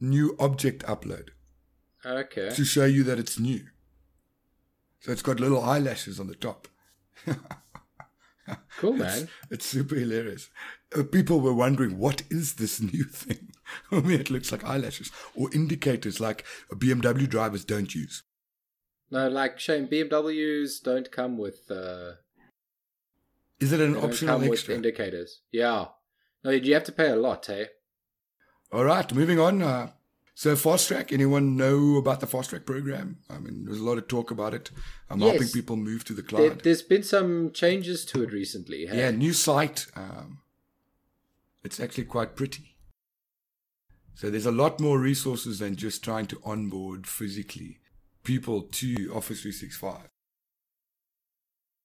new 0.00 0.36
object 0.38 0.84
upload 0.84 1.30
Okay. 2.06 2.50
to 2.50 2.64
show 2.64 2.84
you 2.84 3.02
that 3.04 3.18
it's 3.18 3.38
new. 3.38 3.66
So 5.00 5.10
it's 5.12 5.22
got 5.22 5.40
little 5.40 5.62
eyelashes 5.62 6.20
on 6.20 6.28
the 6.28 6.34
top. 6.36 6.68
Cool, 8.78 8.92
man. 9.04 9.28
It's 9.50 9.66
super 9.66 9.94
hilarious. 9.96 10.50
Uh, 10.96 11.02
people 11.02 11.40
were 11.40 11.54
wondering, 11.54 11.98
what 11.98 12.22
is 12.30 12.54
this 12.54 12.80
new 12.80 13.04
thing? 13.04 13.50
I 13.90 14.00
mean, 14.00 14.20
it 14.20 14.30
looks 14.30 14.52
like 14.52 14.64
eyelashes 14.64 15.10
or 15.34 15.52
indicators 15.52 16.20
like 16.20 16.44
BMW 16.72 17.28
drivers 17.28 17.64
don't 17.64 17.94
use. 17.94 18.22
No, 19.10 19.28
like 19.28 19.58
Shane, 19.60 19.86
BMWs 19.86 20.82
don't 20.82 21.10
come 21.12 21.38
with. 21.38 21.70
Uh, 21.70 22.12
Is 23.60 23.72
it 23.72 23.80
an 23.80 23.96
optional 23.96 24.34
come 24.38 24.42
with 24.48 24.58
extra? 24.58 24.74
indicators. 24.74 25.40
Yeah. 25.52 25.86
No, 26.42 26.50
you 26.50 26.74
have 26.74 26.84
to 26.84 26.92
pay 26.92 27.10
a 27.10 27.16
lot, 27.16 27.46
hey. 27.46 27.68
All 28.72 28.84
right, 28.84 29.12
moving 29.14 29.38
on. 29.38 29.62
Uh, 29.62 29.90
so, 30.34 30.56
Fast 30.56 30.88
Track, 30.88 31.12
anyone 31.12 31.56
know 31.56 31.96
about 31.96 32.18
the 32.20 32.26
Fast 32.26 32.50
Track 32.50 32.66
program? 32.66 33.18
I 33.30 33.38
mean, 33.38 33.64
there's 33.66 33.78
a 33.78 33.84
lot 33.84 33.98
of 33.98 34.08
talk 34.08 34.30
about 34.32 34.52
it. 34.52 34.70
I'm 35.08 35.20
Yes. 35.20 35.30
helping 35.30 35.48
people 35.52 35.76
move 35.76 36.04
to 36.06 36.12
the 36.12 36.22
There, 36.22 36.28
cloud. 36.50 36.62
there's 36.64 36.82
been 36.82 37.04
some 37.04 37.52
changes 37.52 38.04
to 38.06 38.24
it 38.24 38.32
recently. 38.32 38.86
Hey? 38.86 38.98
Yeah, 38.98 39.10
new 39.12 39.32
site. 39.32 39.86
Um, 39.94 40.40
it's 41.62 41.78
actually 41.78 42.04
quite 42.06 42.34
pretty. 42.34 42.73
So 44.14 44.30
there's 44.30 44.46
a 44.46 44.52
lot 44.52 44.80
more 44.80 44.98
resources 44.98 45.58
than 45.58 45.76
just 45.76 46.04
trying 46.04 46.26
to 46.26 46.40
onboard 46.44 47.06
physically 47.06 47.80
people 48.22 48.62
to 48.62 49.12
Office 49.14 49.42
365, 49.42 50.08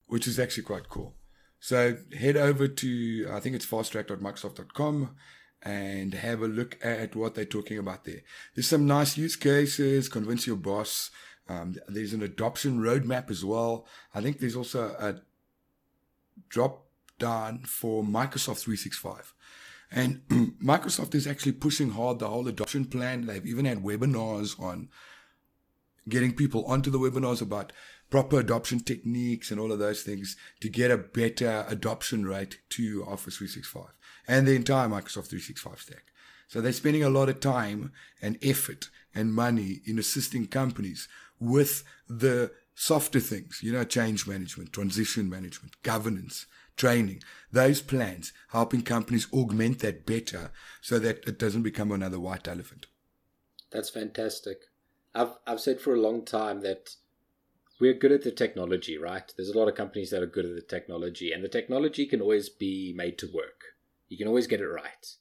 which 0.08 0.28
is 0.28 0.40
actually 0.40 0.64
quite 0.64 0.90
cool. 0.90 1.16
So 1.60 1.98
head 2.18 2.38
over 2.38 2.68
to, 2.68 3.30
I 3.32 3.40
think 3.40 3.56
it's 3.56 3.66
fasttrack.microsoft.com 3.66 5.16
and 5.62 6.14
have 6.14 6.42
a 6.42 6.48
look 6.48 6.78
at 6.82 7.16
what 7.16 7.36
they're 7.36 7.46
talking 7.46 7.78
about 7.78 8.06
there. 8.06 8.22
There's 8.56 8.68
some 8.68 8.88
nice 8.88 9.18
use 9.18 9.36
cases, 9.36 10.08
convince 10.08 10.48
your 10.48 10.56
boss. 10.56 11.12
Um, 11.50 11.76
there's 11.88 12.14
an 12.14 12.22
adoption 12.22 12.80
roadmap 12.80 13.30
as 13.30 13.44
well. 13.44 13.86
I 14.14 14.22
think 14.22 14.40
there's 14.40 14.56
also 14.56 14.96
a 15.00 15.22
drop 16.48 16.86
down 17.18 17.64
for 17.66 18.04
Microsoft 18.04 18.62
365. 18.62 19.34
And 19.92 20.22
Microsoft 20.64 21.16
is 21.16 21.28
actually 21.28 21.54
pushing 21.54 21.92
hard 21.92 22.20
the 22.20 22.30
whole 22.30 22.48
adoption 22.48 22.86
plan. 22.86 23.26
They've 23.26 23.46
even 23.46 23.66
had 23.66 23.84
webinars 23.84 24.60
on 24.60 24.90
getting 26.08 26.34
people 26.34 26.66
onto 26.66 26.90
the 26.90 27.00
webinars 27.00 27.42
about 27.42 27.74
proper 28.10 28.40
adoption 28.40 28.80
techniques 28.80 29.52
and 29.52 29.60
all 29.60 29.72
of 29.72 29.80
those 29.80 30.02
things 30.02 30.36
to 30.62 30.70
get 30.70 30.92
a 30.92 30.98
better 30.98 31.66
adoption 31.68 32.26
rate 32.26 32.60
to 32.70 33.04
Office 33.04 33.38
365 33.38 33.94
and 34.28 34.48
the 34.48 34.56
entire 34.56 34.88
Microsoft 34.88 35.30
365 35.30 35.82
stack. 35.82 36.04
So 36.48 36.62
they're 36.62 36.72
spending 36.72 37.04
a 37.04 37.10
lot 37.10 37.30
of 37.30 37.40
time 37.40 37.92
and 38.22 38.38
effort 38.42 38.90
and 39.14 39.34
money 39.34 39.82
in 39.86 40.00
assisting 40.00 40.48
companies 40.48 41.08
with 41.40 41.84
the 42.08 42.52
softer 42.80 43.20
things, 43.20 43.60
you 43.62 43.74
know, 43.74 43.84
change 43.84 44.26
management, 44.26 44.72
transition 44.72 45.30
management, 45.30 45.74
governance, 45.84 46.46
training, 46.78 47.22
those 47.52 47.82
plans, 47.82 48.32
helping 48.52 48.82
companies 48.82 49.28
augment 49.34 49.80
that 49.80 50.06
better 50.06 50.50
so 50.80 50.98
that 50.98 51.18
it 51.28 51.38
doesn't 51.38 51.64
become 51.64 51.92
another 51.92 52.18
white 52.18 52.48
elephant. 52.48 52.88
That's 53.70 53.90
fantastic. 53.90 54.62
I've 55.14 55.34
I've 55.46 55.60
said 55.60 55.82
for 55.82 55.94
a 55.94 56.00
long 56.00 56.24
time 56.24 56.62
that 56.62 56.96
we're 57.82 57.94
good 57.94 58.14
at 58.14 58.24
the 58.24 58.32
technology, 58.32 58.98
right? 58.98 59.30
There's 59.36 59.50
a 59.50 59.58
lot 59.58 59.68
of 59.68 59.76
companies 59.76 60.12
that 60.12 60.24
are 60.24 60.28
good 60.28 60.46
at 60.46 60.56
the 60.56 60.62
technology, 60.62 61.34
and 61.34 61.44
the 61.44 61.50
technology 61.50 62.06
can 62.06 62.22
always 62.22 62.48
be 62.48 62.94
made 62.96 63.18
to 63.18 63.30
work. 63.34 63.76
You 64.08 64.18
can 64.18 64.28
always 64.28 64.48
get 64.48 64.62
it 64.62 64.68
right. 64.68 65.16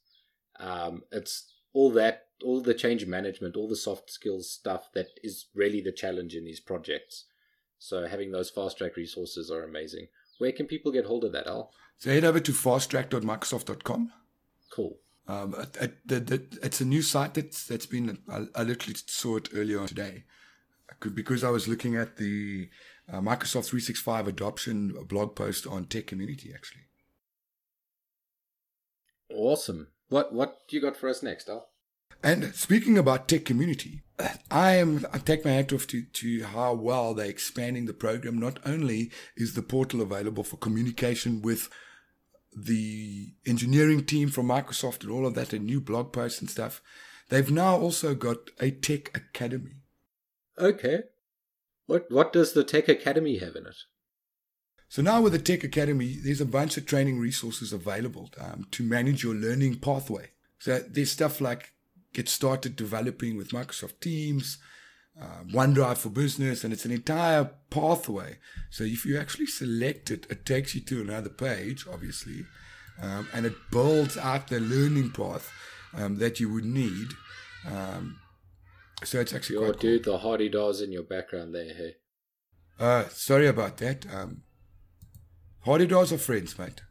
Um, 0.61 1.03
it's 1.11 1.51
all 1.73 1.91
that, 1.91 2.27
all 2.41 2.61
the 2.61 2.73
change 2.73 3.05
management, 3.05 3.57
all 3.57 3.67
the 3.67 3.75
soft 3.75 4.09
skills 4.09 4.49
stuff 4.49 4.93
that 4.93 5.07
is 5.21 5.47
really 5.53 5.81
the 5.81 5.91
challenge 5.91 6.35
in 6.35 6.45
these 6.45 6.61
projects. 6.61 7.25
So 7.79 8.07
having 8.07 8.31
those 8.31 8.49
fast 8.49 8.77
track 8.77 8.95
resources 8.95 9.49
are 9.49 9.63
amazing. 9.63 10.07
Where 10.37 10.51
can 10.51 10.67
people 10.67 10.91
get 10.91 11.05
hold 11.05 11.23
of 11.23 11.31
that, 11.31 11.47
Al? 11.47 11.71
So 11.97 12.11
head 12.11 12.23
over 12.23 12.39
to 12.39 12.51
fasttrack.microsoft.com. 12.51 14.11
Cool. 14.71 14.97
Um, 15.27 15.55
it, 15.57 15.77
it, 15.81 16.07
the, 16.27 16.47
it's 16.63 16.81
a 16.81 16.85
new 16.85 17.01
site 17.01 17.35
that's 17.35 17.65
that's 17.67 17.85
been. 17.85 18.17
I, 18.31 18.45
I 18.55 18.63
literally 18.63 18.97
saw 19.05 19.37
it 19.37 19.49
earlier 19.53 19.85
today, 19.85 20.23
could, 20.99 21.13
because 21.13 21.43
I 21.43 21.49
was 21.49 21.67
looking 21.67 21.95
at 21.95 22.17
the 22.17 22.69
uh, 23.11 23.19
Microsoft 23.19 23.67
365 23.67 24.27
adoption 24.27 24.95
blog 25.07 25.35
post 25.35 25.67
on 25.67 25.85
Tech 25.85 26.07
Community. 26.07 26.51
Actually, 26.53 26.81
Awesome. 29.29 29.87
What 30.07 30.33
what 30.33 30.67
do 30.67 30.75
you 30.75 30.81
got 30.81 30.97
for 30.97 31.07
us 31.09 31.21
next, 31.21 31.47
Al? 31.47 31.69
And 32.23 32.53
speaking 32.55 32.97
about 32.97 33.27
Tech 33.27 33.45
Community, 33.45 34.01
I 34.51 34.75
am. 34.75 35.05
I 35.13 35.17
take 35.17 35.45
my 35.45 35.51
hat 35.51 35.73
off 35.73 35.87
to 35.87 36.03
to 36.03 36.43
how 36.43 36.73
well 36.73 37.13
they're 37.13 37.27
expanding 37.27 37.85
the 37.85 37.93
program. 37.93 38.37
Not 38.37 38.59
only 38.65 39.11
is 39.37 39.53
the 39.53 39.61
portal 39.61 40.01
available 40.01 40.43
for 40.43 40.57
communication 40.57 41.41
with 41.41 41.69
the 42.55 43.33
engineering 43.45 44.05
team 44.05 44.29
from 44.29 44.47
Microsoft 44.47 45.03
and 45.03 45.11
all 45.11 45.25
of 45.25 45.35
that, 45.35 45.53
and 45.53 45.65
new 45.65 45.79
blog 45.79 46.11
posts 46.11 46.41
and 46.41 46.49
stuff. 46.49 46.81
They've 47.29 47.51
now 47.51 47.77
also 47.77 48.15
got 48.15 48.49
a 48.59 48.71
tech 48.71 49.15
academy. 49.15 49.75
Okay. 50.57 51.03
What 51.85 52.11
what 52.11 52.33
does 52.33 52.53
the 52.53 52.63
Tech 52.63 52.87
Academy 52.87 53.37
have 53.37 53.55
in 53.55 53.65
it? 53.65 53.77
So 54.89 55.01
now 55.01 55.21
with 55.21 55.33
the 55.33 55.39
Tech 55.39 55.63
Academy, 55.63 56.17
there's 56.21 56.41
a 56.41 56.45
bunch 56.45 56.75
of 56.77 56.85
training 56.85 57.19
resources 57.19 57.71
available 57.71 58.29
um, 58.39 58.65
to 58.71 58.83
manage 58.83 59.23
your 59.23 59.35
learning 59.35 59.79
pathway. 59.79 60.31
So 60.59 60.79
there's 60.79 61.11
stuff 61.11 61.39
like 61.39 61.73
get 62.13 62.27
started 62.29 62.75
developing 62.75 63.37
with 63.37 63.49
Microsoft 63.51 63.99
Teams, 63.99 64.57
uh, 65.19 65.43
OneDrive 65.51 65.97
for 65.97 66.09
Business, 66.09 66.63
and 66.63 66.73
it's 66.73 66.85
an 66.85 66.91
entire 66.91 67.51
pathway. 67.69 68.37
So 68.69 68.83
if 68.83 69.05
you 69.05 69.17
actually 69.19 69.47
select 69.47 70.11
it, 70.11 70.25
it 70.29 70.45
takes 70.45 70.75
you 70.75 70.81
to 70.81 71.01
another 71.01 71.29
page, 71.29 71.85
obviously, 71.91 72.45
um, 73.01 73.27
and 73.33 73.45
it 73.45 73.53
builds 73.71 74.17
out 74.17 74.47
the 74.47 74.59
learning 74.59 75.11
path 75.11 75.51
um, 75.93 76.17
that 76.17 76.39
you 76.39 76.51
would 76.51 76.65
need. 76.65 77.07
Um, 77.67 78.19
so 79.03 79.19
it's 79.19 79.33
actually 79.33 79.55
Yo, 79.55 79.61
quite 79.61 79.79
cool. 79.79 79.91
dude, 79.91 80.03
the 80.05 80.17
hardy 80.19 80.49
dolls 80.49 80.81
in 80.81 80.91
your 80.91 81.03
background 81.03 81.53
there, 81.53 81.73
hey. 81.73 81.95
Uh, 82.79 83.07
sorry 83.09 83.47
about 83.47 83.77
that. 83.77 84.05
Um, 84.13 84.43
Hardy 85.65 85.85
Dolls 85.85 86.13
are 86.13 86.17
friends, 86.17 86.57
mate. 86.57 86.81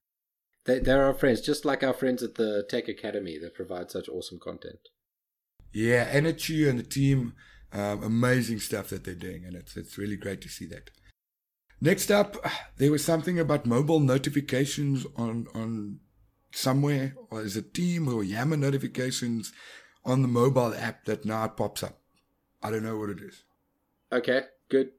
They, 0.66 0.78
they're 0.80 1.04
our 1.04 1.14
friends, 1.14 1.40
just 1.40 1.64
like 1.64 1.82
our 1.82 1.94
friends 1.94 2.22
at 2.22 2.34
the 2.34 2.66
Tech 2.68 2.88
Academy 2.88 3.38
that 3.38 3.54
provide 3.54 3.90
such 3.90 4.08
awesome 4.08 4.38
content. 4.38 4.78
Yeah, 5.72 6.08
Anna 6.10 6.32
Chu 6.32 6.68
and 6.68 6.78
the 6.78 6.82
team, 6.82 7.34
um, 7.72 8.02
amazing 8.02 8.60
stuff 8.60 8.88
that 8.88 9.04
they're 9.04 9.14
doing, 9.14 9.44
and 9.44 9.54
it's 9.54 9.76
it's 9.76 9.98
really 9.98 10.16
great 10.16 10.40
to 10.42 10.48
see 10.48 10.66
that. 10.66 10.90
Next 11.80 12.10
up, 12.10 12.36
there 12.78 12.90
was 12.90 13.04
something 13.04 13.38
about 13.38 13.66
mobile 13.66 14.00
notifications 14.00 15.06
on 15.16 15.46
on 15.54 16.00
somewhere, 16.52 17.14
or 17.30 17.42
is 17.42 17.56
it 17.56 17.74
Team 17.74 18.08
or 18.08 18.24
Yammer 18.24 18.56
notifications 18.56 19.52
on 20.04 20.22
the 20.22 20.28
mobile 20.28 20.74
app 20.74 21.04
that 21.04 21.24
now 21.24 21.46
pops 21.48 21.82
up. 21.82 21.98
I 22.62 22.70
don't 22.70 22.82
know 22.82 22.98
what 22.98 23.10
it 23.10 23.20
is. 23.20 23.44
Okay, 24.10 24.42
good. 24.68 24.90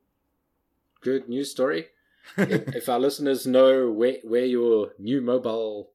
Good 1.02 1.28
news 1.28 1.52
story. 1.52 1.88
if, 2.38 2.76
if 2.76 2.90
our 2.90 3.00
listeners 3.00 3.48
know 3.48 3.90
where, 3.92 4.18
where 4.24 4.46
your 4.46 4.92
new 5.00 5.20
mobile 5.22 5.92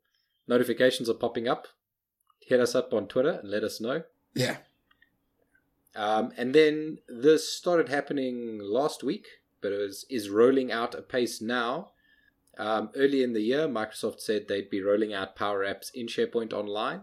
notifications 0.49 1.09
are 1.09 1.15
popping 1.15 1.47
up, 1.47 1.69
hit 2.41 2.61
us 2.61 2.75
up 2.75 2.93
on 2.93 3.07
Twitter 3.07 3.39
and 3.41 3.51
let 3.51 3.63
us 3.63 3.81
know. 3.81 4.03
Yeah, 4.35 4.57
Um, 5.95 6.33
and 6.37 6.55
then 6.55 6.99
this 7.09 7.53
started 7.53 7.89
happening 7.89 8.59
last 8.61 9.05
week, 9.05 9.27
but 9.61 9.73
it 9.73 9.79
was, 9.79 10.05
is 10.11 10.29
rolling 10.29 10.73
out 10.73 10.95
a 10.95 11.03
pace 11.03 11.41
now. 11.41 11.93
Um, 12.59 12.91
early 12.97 13.23
in 13.23 13.33
the 13.33 13.41
year, 13.41 13.67
Microsoft 13.69 14.21
said 14.21 14.47
they'd 14.49 14.71
be 14.71 14.83
rolling 14.83 15.13
out 15.13 15.37
Power 15.37 15.65
Apps 15.65 15.91
in 15.95 16.07
SharePoint 16.07 16.53
Online, 16.53 17.03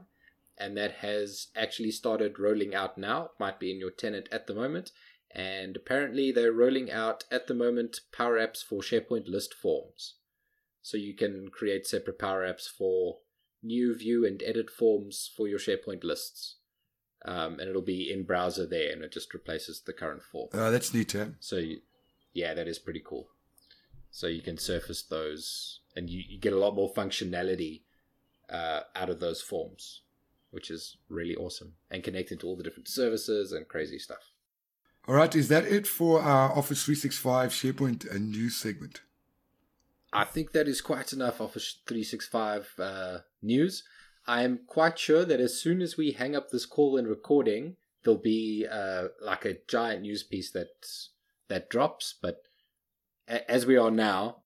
and 0.57 0.77
that 0.77 0.95
has 0.95 1.47
actually 1.55 1.91
started 1.91 2.39
rolling 2.39 2.75
out 2.75 2.97
now. 2.97 3.25
It 3.25 3.31
might 3.39 3.59
be 3.59 3.71
in 3.71 3.79
your 3.79 3.91
tenant 3.91 4.27
at 4.31 4.47
the 4.47 4.53
moment, 4.53 4.91
and 5.33 5.75
apparently 5.77 6.31
they're 6.31 6.51
rolling 6.51 6.91
out 6.91 7.23
at 7.31 7.47
the 7.47 7.53
moment 7.53 8.01
Power 8.11 8.37
Apps 8.37 8.63
for 8.63 8.81
SharePoint 8.81 9.27
list 9.27 9.53
forms. 9.53 10.15
So 10.81 10.97
you 10.97 11.13
can 11.13 11.49
create 11.49 11.87
separate 11.87 12.19
Power 12.19 12.45
Apps 12.45 12.67
for 12.67 13.19
new 13.63 13.95
view 13.95 14.25
and 14.25 14.41
edit 14.43 14.69
forms 14.69 15.29
for 15.35 15.47
your 15.47 15.59
SharePoint 15.59 16.03
lists. 16.03 16.55
Um, 17.23 17.59
and 17.59 17.69
it'll 17.69 17.83
be 17.83 18.11
in 18.11 18.23
browser 18.23 18.65
there, 18.65 18.91
and 18.91 19.03
it 19.03 19.11
just 19.11 19.33
replaces 19.33 19.81
the 19.81 19.93
current 19.93 20.23
form. 20.23 20.49
Uh, 20.53 20.71
that's 20.71 20.93
neat, 20.93 21.13
eh? 21.13 21.27
So, 21.39 21.57
you, 21.57 21.81
yeah, 22.33 22.53
that 22.53 22.67
is 22.67 22.79
pretty 22.79 23.01
cool. 23.05 23.27
So 24.09 24.27
you 24.27 24.41
can 24.41 24.57
surface 24.57 25.03
those, 25.03 25.81
and 25.95 26.09
you, 26.09 26.23
you 26.27 26.39
get 26.39 26.53
a 26.53 26.59
lot 26.59 26.75
more 26.75 26.91
functionality 26.91 27.81
uh, 28.49 28.81
out 28.95 29.09
of 29.09 29.19
those 29.19 29.41
forms, 29.41 30.01
which 30.49 30.69
is 30.69 30.97
really 31.09 31.35
awesome, 31.35 31.73
and 31.89 32.03
connected 32.03 32.39
to 32.39 32.47
all 32.47 32.55
the 32.55 32.63
different 32.63 32.87
services 32.87 33.51
and 33.51 33.67
crazy 33.67 33.99
stuff. 33.99 34.31
All 35.07 35.15
right, 35.15 35.33
is 35.35 35.47
that 35.47 35.65
it 35.65 35.87
for 35.87 36.21
our 36.21 36.51
Office 36.51 36.83
365 36.83 37.51
SharePoint 37.51 38.09
and 38.13 38.31
news 38.31 38.55
segment? 38.55 39.01
I 40.13 40.25
think 40.25 40.51
that 40.51 40.67
is 40.67 40.81
quite 40.81 41.13
enough 41.13 41.39
Office 41.39 41.77
365 41.87 42.73
uh, 42.77 43.17
news. 43.41 43.83
I 44.31 44.43
am 44.43 44.61
quite 44.65 44.97
sure 44.97 45.25
that 45.25 45.41
as 45.41 45.59
soon 45.59 45.81
as 45.81 45.97
we 45.97 46.13
hang 46.13 46.37
up 46.37 46.51
this 46.51 46.65
call 46.65 46.95
and 46.95 47.05
recording, 47.05 47.75
there'll 48.01 48.17
be 48.17 48.65
uh, 48.65 49.09
like 49.21 49.43
a 49.43 49.57
giant 49.67 50.03
news 50.03 50.23
piece 50.23 50.51
that 50.51 50.69
that 51.49 51.69
drops. 51.69 52.15
But 52.21 52.43
a- 53.27 53.51
as 53.51 53.65
we 53.65 53.75
are 53.75 53.91
now, 53.91 54.37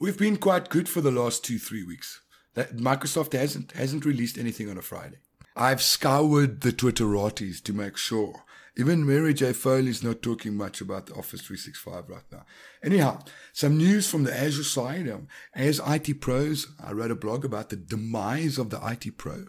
We've 0.00 0.18
been 0.18 0.38
quite 0.38 0.70
good 0.70 0.88
for 0.88 1.00
the 1.00 1.12
last 1.12 1.44
two, 1.44 1.58
three 1.60 1.84
weeks. 1.84 2.20
That 2.54 2.76
Microsoft 2.76 3.32
hasn't 3.32 3.70
hasn't 3.72 4.04
released 4.04 4.38
anything 4.38 4.68
on 4.68 4.76
a 4.76 4.82
Friday. 4.82 5.18
I've 5.54 5.80
scoured 5.80 6.62
the 6.62 6.72
Twitterati 6.72 7.62
to 7.62 7.72
make 7.72 7.96
sure. 7.96 8.42
Even 8.76 9.06
Mary 9.06 9.32
Jo 9.34 9.52
Foley's 9.52 10.02
not 10.02 10.20
talking 10.20 10.56
much 10.56 10.80
about 10.80 11.06
the 11.06 11.12
Office 11.14 11.42
365 11.42 12.08
right 12.08 12.24
now. 12.32 12.44
Anyhow, 12.82 13.20
some 13.52 13.76
news 13.76 14.08
from 14.08 14.24
the 14.24 14.36
Azure 14.36 14.64
side. 14.64 15.08
Um, 15.08 15.28
as 15.54 15.80
IT 15.86 16.20
pros, 16.20 16.66
I 16.82 16.92
wrote 16.92 17.12
a 17.12 17.16
blog 17.16 17.44
about 17.44 17.70
the 17.70 17.76
demise 17.76 18.58
of 18.58 18.70
the 18.70 18.80
IT 18.84 19.16
pro 19.16 19.44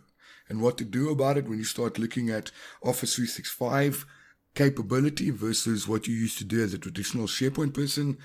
and 0.47 0.61
what 0.61 0.77
to 0.77 0.83
do 0.83 1.09
about 1.09 1.37
it 1.37 1.47
when 1.47 1.57
you 1.57 1.63
start 1.63 1.97
looking 1.97 2.29
at 2.29 2.51
Office 2.83 3.15
365 3.15 4.05
capability 4.53 5.31
versus 5.31 5.87
what 5.87 6.07
you 6.07 6.15
used 6.15 6.37
to 6.37 6.43
do 6.43 6.63
as 6.63 6.73
a 6.73 6.77
traditional 6.77 7.25
SharePoint 7.25 7.73
person. 7.73 8.17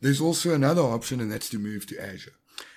There's 0.00 0.20
also 0.20 0.54
another 0.54 0.82
option, 0.82 1.20
and 1.20 1.32
that's 1.32 1.50
to 1.50 1.58
move 1.58 1.86
to 1.86 2.00
Azure. 2.00 2.32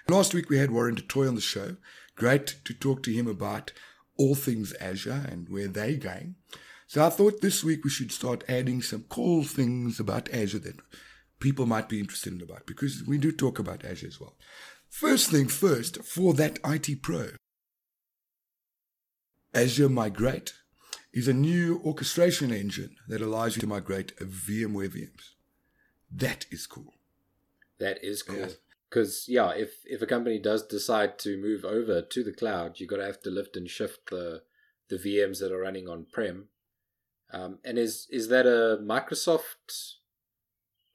Last 0.10 0.34
week 0.34 0.50
we 0.50 0.58
had 0.58 0.72
Warren 0.72 0.96
du 0.96 1.04
Toit 1.04 1.28
on 1.28 1.36
the 1.36 1.42
show. 1.42 1.78
Great 2.16 2.56
to 2.66 2.74
talk 2.74 3.04
to 3.04 3.14
him 3.14 3.28
about 3.28 3.72
all 4.18 4.34
things 4.34 4.74
Azure 4.74 5.26
and 5.30 5.48
where 5.50 5.68
they're 5.68 5.98
going. 5.98 6.36
So 6.88 7.06
I 7.06 7.10
thought 7.10 7.42
this 7.42 7.66
week 7.66 7.84
we 7.84 7.90
should 7.90 8.14
start 8.14 8.46
adding 8.48 8.82
some 8.82 9.04
cool 9.10 9.44
things 9.44 10.00
about 10.00 10.34
Azure 10.34 10.60
that 10.60 10.80
people 11.40 11.66
might 11.66 11.90
be 11.90 12.00
interested 12.00 12.32
in 12.32 12.42
about 12.42 12.66
because 12.66 13.04
we 13.06 13.18
do 13.18 13.32
talk 13.32 13.60
about 13.60 13.84
Azure 13.84 14.08
as 14.08 14.22
well. 14.22 14.36
First 14.90 15.30
thing 15.30 15.50
first, 15.50 16.04
for 16.06 16.34
that 16.36 16.60
IT 16.66 17.02
pro, 17.02 17.32
Azure 19.54 19.90
Migrate 19.90 20.54
is 21.14 21.28
a 21.28 21.34
new 21.34 21.82
orchestration 21.84 22.52
engine 22.52 22.96
that 23.10 23.22
allows 23.22 23.56
you 23.56 23.62
to 23.62 23.68
migrate 23.68 24.16
VMware 24.18 24.90
VMs. 24.90 25.34
That 26.10 26.46
is 26.52 26.66
cool. 26.68 26.94
that 27.80 28.02
is 28.02 28.24
cool. 28.24 28.48
Because 28.90 29.26
yeah, 29.28 29.50
if 29.50 29.72
if 29.86 30.02
a 30.02 30.06
company 30.06 30.40
does 30.40 30.66
decide 30.66 31.20
to 31.20 31.36
move 31.36 31.66
over 31.66 32.02
to 32.02 32.24
the 32.24 32.32
cloud, 32.32 32.80
you're 32.80 32.88
gonna 32.88 33.06
have 33.06 33.22
to 33.24 33.30
lift 33.30 33.58
and 33.58 33.70
shift 33.70 34.10
the 34.10 34.44
the 34.88 34.96
VMs 34.96 35.40
that 35.40 35.52
are 35.52 35.60
running 35.60 35.90
on 35.90 36.06
prem. 36.10 36.48
Um, 37.32 37.60
and 37.64 37.78
is 37.78 38.08
is 38.10 38.30
that 38.30 38.46
a 38.46 38.82
Microsoft 38.82 39.96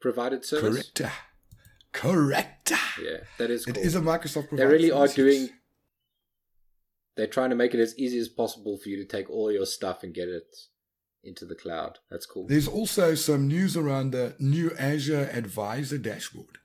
provided 0.00 0.44
service? 0.44 0.90
Correct. 0.94 1.14
Correct. 1.92 2.72
Yeah, 3.02 3.18
that 3.38 3.50
is 3.50 3.66
cool. 3.66 3.76
It 3.76 3.80
is 3.80 3.94
a 3.94 4.00
Microsoft 4.00 4.48
Provided 4.48 4.58
they 4.58 4.66
really 4.66 4.90
are 4.90 5.08
doing 5.08 5.50
they're 7.16 7.26
trying 7.26 7.50
to 7.50 7.56
make 7.56 7.74
it 7.74 7.80
as 7.80 7.96
easy 7.98 8.18
as 8.18 8.28
possible 8.28 8.78
for 8.78 8.88
you 8.88 8.96
to 8.96 9.04
take 9.04 9.28
all 9.28 9.52
your 9.52 9.66
stuff 9.66 10.02
and 10.02 10.14
get 10.14 10.28
it 10.28 10.56
into 11.22 11.44
the 11.44 11.54
cloud. 11.54 11.98
That's 12.10 12.26
cool. 12.26 12.46
There's 12.46 12.68
also 12.68 13.14
some 13.14 13.46
news 13.46 13.76
around 13.76 14.10
the 14.12 14.34
new 14.38 14.72
Azure 14.78 15.28
Advisor 15.32 15.98
dashboard. 15.98 16.58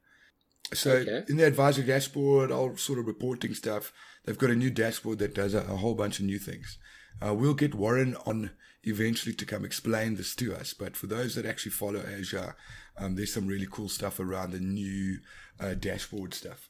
So 0.74 0.92
Okay. 0.92 1.24
in 1.30 1.38
the 1.38 1.46
Advisor 1.46 1.84
dashboard, 1.84 2.52
all 2.52 2.76
sort 2.78 3.00
of 3.00 3.08
reporting 3.08 3.54
stuff, 3.54 3.94
they've 4.26 4.38
got 4.38 4.50
a 4.50 4.56
new 4.56 4.70
dashboard 4.70 5.20
that 5.20 5.36
does 5.36 5.54
a, 5.54 5.60
a 5.60 5.78
whole 5.78 5.96
bunch 5.96 6.20
of 6.20 6.26
new 6.26 6.40
things. 6.40 6.78
Uh, 7.26 7.34
we'll 7.34 7.54
get 7.54 7.76
Warren 7.76 8.16
on 8.26 8.52
eventually 8.84 9.34
to 9.36 9.46
come 9.46 9.66
explain 9.66 10.16
this 10.16 10.36
to 10.36 10.56
us. 10.56 10.74
But 10.74 10.96
for 10.96 11.08
those 11.08 11.36
that 11.36 11.46
actually 11.46 11.72
follow 11.72 12.02
Azure, 12.02 12.56
um, 12.98 13.16
there's 13.16 13.34
some 13.34 13.48
really 13.48 13.68
cool 13.70 13.90
stuff 13.90 14.20
around 14.20 14.52
the 14.52 14.60
new 14.60 15.20
uh, 15.60 15.74
dashboard 15.74 16.34
stuff. 16.34 16.70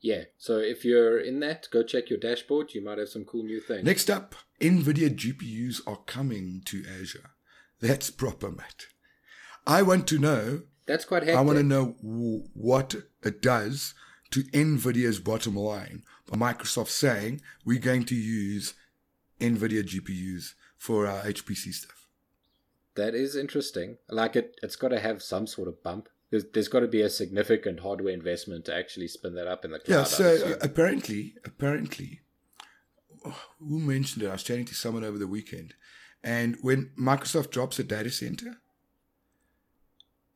Yeah. 0.00 0.24
So 0.36 0.58
if 0.58 0.84
you're 0.84 1.18
in 1.18 1.40
that, 1.40 1.68
go 1.72 1.82
check 1.82 2.10
your 2.10 2.18
dashboard. 2.18 2.74
You 2.74 2.84
might 2.84 2.98
have 2.98 3.08
some 3.08 3.24
cool 3.24 3.42
new 3.42 3.60
things. 3.60 3.84
Next 3.84 4.10
up, 4.10 4.34
NVIDIA 4.60 5.14
GPUs 5.14 5.80
are 5.86 5.98
coming 6.06 6.62
to 6.66 6.84
Azure. 7.00 7.30
That's 7.80 8.10
proper, 8.10 8.50
mate. 8.50 8.88
I 9.66 9.82
want 9.82 10.06
to 10.08 10.18
know 10.18 10.62
That's 10.86 11.04
quite 11.04 11.22
hectic. 11.22 11.38
I 11.38 11.42
want 11.42 11.58
to 11.58 11.64
know 11.64 11.96
w- 12.02 12.44
what 12.54 12.94
it 13.24 13.42
does 13.42 13.94
to 14.30 14.42
NVIDIA's 14.44 15.18
bottom 15.18 15.56
line 15.56 16.02
by 16.30 16.36
Microsoft 16.36 16.88
saying 16.88 17.40
we're 17.64 17.80
going 17.80 18.04
to 18.04 18.14
use 18.14 18.74
NVIDIA 19.40 19.82
GPUs 19.82 20.54
for 20.76 21.06
our 21.06 21.22
HPC 21.22 21.72
stuff. 21.72 22.08
That 22.94 23.14
is 23.14 23.36
interesting. 23.36 23.98
Like 24.08 24.36
it, 24.36 24.56
it's 24.62 24.76
got 24.76 24.88
to 24.88 25.00
have 25.00 25.22
some 25.22 25.46
sort 25.46 25.68
of 25.68 25.82
bump. 25.82 26.08
There's, 26.30 26.44
there's 26.52 26.68
got 26.68 26.80
to 26.80 26.88
be 26.88 27.02
a 27.02 27.10
significant 27.10 27.80
hardware 27.80 28.12
investment 28.14 28.64
to 28.64 28.74
actually 28.74 29.08
spin 29.08 29.34
that 29.34 29.46
up 29.46 29.64
in 29.64 29.70
the 29.70 29.78
cloud. 29.78 29.94
Yeah, 29.96 30.04
so 30.04 30.34
uh, 30.46 30.56
apparently, 30.60 31.34
apparently, 31.44 32.20
oh, 33.24 33.38
who 33.60 33.78
mentioned 33.78 34.24
it? 34.24 34.28
I 34.28 34.32
was 34.32 34.42
chatting 34.42 34.64
to 34.66 34.74
someone 34.74 35.04
over 35.04 35.18
the 35.18 35.26
weekend. 35.28 35.74
And 36.24 36.56
when 36.62 36.90
Microsoft 36.98 37.50
drops 37.50 37.78
a 37.78 37.84
data 37.84 38.10
center, 38.10 38.56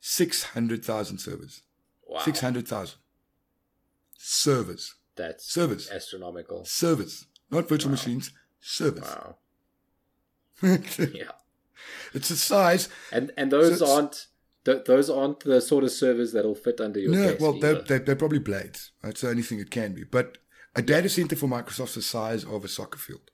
600,000 0.00 1.18
servers. 1.18 1.62
wow, 2.06 2.20
600,000 2.20 2.98
servers. 4.16 4.94
that's 5.16 5.50
servers. 5.52 5.90
astronomical. 5.90 6.64
Servers. 6.64 7.26
Not 7.50 7.68
virtual 7.68 7.88
Wow. 7.90 7.94
machines, 7.96 8.30
servers. 8.60 9.02
Wow, 9.04 9.36
yeah. 10.62 11.32
it's 12.14 12.28
the 12.28 12.36
size. 12.36 12.88
and 13.12 13.30
and 13.36 13.50
those 13.50 13.78
So 13.78 13.90
aren't 13.94 14.26
th- 14.64 14.84
those 14.84 15.08
aren't 15.10 15.40
the 15.40 15.60
sort 15.60 15.84
of 15.84 15.90
servers 15.90 16.32
that'll 16.32 16.54
fit 16.54 16.80
under 16.80 17.00
your 17.00 17.12
No, 17.12 17.36
well, 17.40 17.58
they're, 17.58 17.80
they're, 17.82 17.98
they're 17.98 18.16
probably 18.16 18.38
blades. 18.38 18.92
That's 19.02 19.22
the 19.22 19.28
only 19.30 19.42
thing 19.42 19.58
it 19.60 19.70
can 19.70 19.94
be. 19.94 20.04
But 20.04 20.38
a 20.76 20.82
data 20.82 21.08
center 21.08 21.34
for 21.36 21.46
Microsoft's 21.48 21.94
the 21.94 22.02
size 22.02 22.44
of 22.44 22.64
a 22.64 22.68
soccer 22.68 22.98
field, 22.98 23.30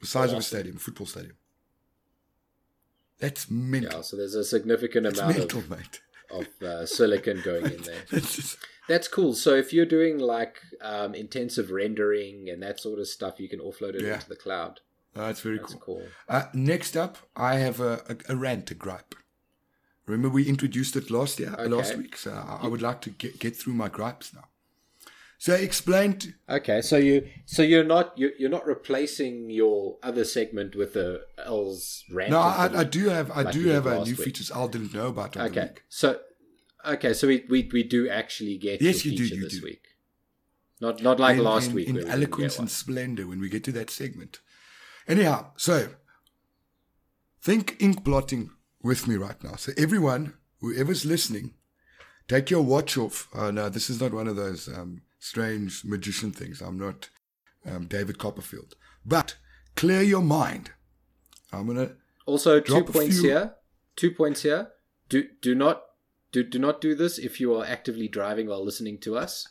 the 0.00 0.06
size 0.06 0.32
of 0.32 0.38
a 0.38 0.42
stadium, 0.42 0.76
a 0.76 0.78
football 0.80 1.06
stadium. 1.06 1.36
That's 3.18 3.50
mental. 3.50 3.92
yeah, 3.98 4.02
so 4.02 4.16
there's 4.16 4.34
a 4.34 4.44
significant 4.44 5.04
That's 5.04 5.18
amount 5.20 5.38
mental, 5.38 5.60
of, 5.60 6.40
of 6.40 6.62
uh, 6.62 6.84
silicon 6.86 7.40
going 7.42 7.64
in 7.64 7.82
there. 7.82 8.20
That's 8.88 9.08
cool. 9.08 9.34
So 9.34 9.54
if 9.54 9.72
you're 9.72 9.86
doing 9.86 10.18
like 10.18 10.60
um, 10.80 11.14
intensive 11.14 11.70
rendering 11.70 12.48
and 12.48 12.62
that 12.62 12.80
sort 12.80 12.98
of 13.00 13.08
stuff, 13.08 13.40
you 13.40 13.48
can 13.48 13.60
offload 13.60 13.94
it 13.96 14.02
Yeah. 14.02 14.14
into 14.14 14.28
the 14.28 14.36
cloud. 14.36 14.80
that's 15.14 15.40
very 15.40 15.58
That's 15.58 15.72
cool. 15.74 15.80
cool. 16.00 16.06
Uh, 16.28 16.44
next 16.52 16.96
up, 16.96 17.16
I 17.34 17.54
have 17.56 17.80
a, 17.80 18.02
a, 18.28 18.32
a 18.34 18.36
rant, 18.36 18.70
a 18.70 18.74
gripe. 18.74 19.14
Remember, 20.06 20.28
we 20.28 20.46
introduced 20.48 20.94
it 20.94 21.10
last 21.10 21.40
year, 21.40 21.54
uh, 21.58 21.66
last 21.66 21.96
week. 21.96 22.16
So 22.16 22.30
I, 22.32 22.68
would 22.68 22.82
like 22.82 23.00
to 23.02 23.10
get, 23.10 23.40
get 23.40 23.56
through 23.56 23.72
my 23.74 23.88
gripes 23.88 24.32
now. 24.32 24.44
So 25.38 25.52
I 25.54 25.58
explained 25.58 26.34
Okay, 26.48 26.80
so 26.80 26.96
you 26.96 27.28
so 27.44 27.62
you're 27.62 27.84
not 27.84 28.16
you're, 28.16 28.30
you're 28.38 28.48
not 28.50 28.66
replacing 28.66 29.50
your 29.50 29.98
other 30.02 30.24
segment 30.24 30.74
with 30.74 30.94
the 30.94 31.26
L's 31.44 32.04
rant. 32.10 32.30
No, 32.30 32.38
I, 32.40 32.70
I 32.74 32.84
do 32.84 33.10
have 33.10 33.30
I 33.30 33.42
like 33.42 33.52
do 33.52 33.66
have 33.68 33.84
a 33.86 33.96
new 34.04 34.12
week. 34.12 34.16
features 34.20 34.50
I 34.50 34.66
didn't 34.66 34.94
know 34.94 35.08
about 35.08 35.36
Okay, 35.36 35.70
so 35.90 36.20
okay, 36.86 37.12
so 37.12 37.26
we 37.28 37.44
we, 37.48 37.68
we 37.72 37.82
do 37.82 38.08
actually 38.08 38.58
get 38.58 38.80
Yes, 38.80 39.04
you 39.04 39.16
do, 39.16 39.24
you 39.24 39.42
this 39.42 39.58
do. 39.58 39.64
week. 39.64 39.82
Not 40.80 41.02
not 41.02 41.18
like 41.18 41.38
in, 41.38 41.44
last 41.44 41.68
in, 41.68 41.74
week. 41.74 41.88
in 41.88 41.94
where 41.96 42.04
we 42.04 42.10
eloquence 42.10 42.58
and 42.58 42.70
splendor 42.70 43.26
when 43.26 43.40
we 43.40 43.48
get 43.48 43.64
to 43.64 43.72
that 43.72 43.90
segment. 43.90 44.40
Anyhow, 45.08 45.52
so 45.56 45.88
think 47.40 47.76
ink 47.78 48.02
blotting 48.04 48.50
with 48.82 49.06
me 49.06 49.16
right 49.16 49.42
now. 49.42 49.56
So 49.56 49.72
everyone, 49.78 50.34
whoever's 50.60 51.04
listening, 51.04 51.54
take 52.28 52.50
your 52.50 52.62
watch 52.62 52.96
off. 52.98 53.28
Oh 53.34 53.50
no, 53.50 53.68
this 53.68 53.88
is 53.88 54.00
not 54.00 54.12
one 54.12 54.28
of 54.28 54.36
those 54.36 54.68
um, 54.68 55.02
strange 55.18 55.84
magician 55.84 56.32
things. 56.32 56.60
I'm 56.60 56.78
not 56.78 57.08
um, 57.64 57.86
David 57.86 58.18
Copperfield. 58.18 58.74
But 59.04 59.36
clear 59.76 60.02
your 60.02 60.22
mind. 60.22 60.70
I'm 61.52 61.66
gonna 61.66 61.92
Also, 62.26 62.60
two 62.60 62.84
points 62.84 63.20
here. 63.20 63.54
Two 63.94 64.10
points 64.10 64.42
here. 64.42 64.72
Do 65.08 65.28
do 65.40 65.54
not 65.54 65.82
do 66.32 66.42
do 66.42 66.58
not 66.58 66.80
do 66.80 66.94
this 66.94 67.18
if 67.18 67.40
you 67.40 67.54
are 67.54 67.64
actively 67.64 68.08
driving 68.08 68.48
while 68.48 68.64
listening 68.64 68.98
to 68.98 69.16
us, 69.16 69.46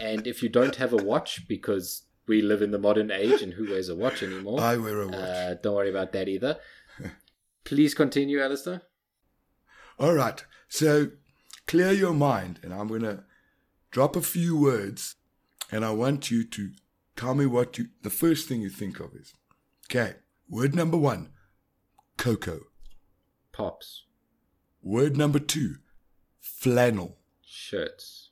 and 0.00 0.26
if 0.26 0.42
you 0.42 0.48
don't 0.48 0.76
have 0.76 0.92
a 0.92 0.96
watch 0.96 1.46
because 1.48 2.02
we 2.26 2.42
live 2.42 2.62
in 2.62 2.72
the 2.72 2.78
modern 2.78 3.10
age 3.10 3.42
and 3.42 3.54
who 3.54 3.70
wears 3.70 3.88
a 3.88 3.96
watch 3.96 4.22
anymore. 4.22 4.60
I 4.60 4.76
wear 4.76 5.00
a 5.02 5.06
watch. 5.06 5.14
Uh, 5.14 5.54
don't 5.62 5.74
worry 5.74 5.90
about 5.90 6.12
that 6.12 6.28
either. 6.28 6.58
Please 7.64 7.94
continue, 7.94 8.40
Alistair. 8.40 8.82
All 9.98 10.14
right. 10.14 10.44
So 10.68 11.10
clear 11.66 11.92
your 11.92 12.12
mind, 12.12 12.60
and 12.62 12.74
I'm 12.74 12.88
going 12.88 13.02
to 13.02 13.24
drop 13.90 14.16
a 14.16 14.22
few 14.22 14.58
words, 14.58 15.14
and 15.70 15.84
I 15.84 15.90
want 15.90 16.30
you 16.30 16.44
to 16.44 16.70
tell 17.14 17.34
me 17.34 17.46
what 17.46 17.78
you, 17.78 17.86
the 18.02 18.10
first 18.10 18.48
thing 18.48 18.60
you 18.60 18.70
think 18.70 19.00
of 19.00 19.14
is. 19.14 19.32
Okay. 19.88 20.16
Word 20.48 20.74
number 20.74 20.96
one 20.96 21.30
cocoa. 22.16 22.60
Pops. 23.52 24.04
Word 24.82 25.16
number 25.16 25.38
two 25.38 25.76
flannel. 26.56 27.16
Shirts. 27.44 28.30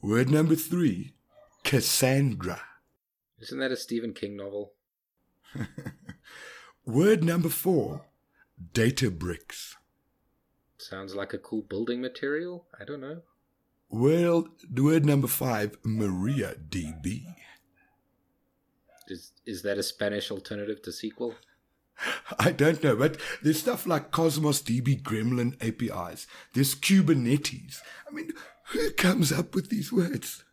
Word 0.00 0.30
number 0.30 0.54
three 0.54 1.14
Cassandra. 1.62 2.60
Isn't 3.40 3.58
that 3.58 3.72
a 3.72 3.76
Stephen 3.76 4.12
King 4.12 4.36
novel? 4.36 4.72
Word 6.84 7.24
number 7.24 7.48
four 7.48 8.06
Databricks. 8.72 9.74
Sounds 10.78 11.14
like 11.14 11.32
a 11.32 11.38
cool 11.38 11.62
building 11.62 12.00
material. 12.00 12.66
I 12.78 12.84
don't 12.84 13.00
know. 13.00 13.22
Word, 13.88 14.46
word 14.76 15.06
number 15.06 15.28
five 15.28 15.78
Maria 15.84 16.56
DB. 16.68 17.24
Is 19.08 19.32
is 19.46 19.62
that 19.62 19.78
a 19.78 19.82
Spanish 19.82 20.30
alternative 20.30 20.82
to 20.82 20.90
SQL? 20.90 21.34
I 22.38 22.50
don't 22.52 22.82
know, 22.82 22.96
but 22.96 23.16
there's 23.42 23.60
stuff 23.60 23.86
like 23.86 24.10
Cosmos 24.10 24.62
DB 24.62 25.00
Gremlin 25.02 25.54
APIs. 25.62 26.26
There's 26.52 26.74
Kubernetes. 26.74 27.80
I 28.08 28.12
mean, 28.12 28.32
who 28.68 28.90
comes 28.92 29.32
up 29.32 29.54
with 29.54 29.70
these 29.70 29.92
words? 29.92 30.44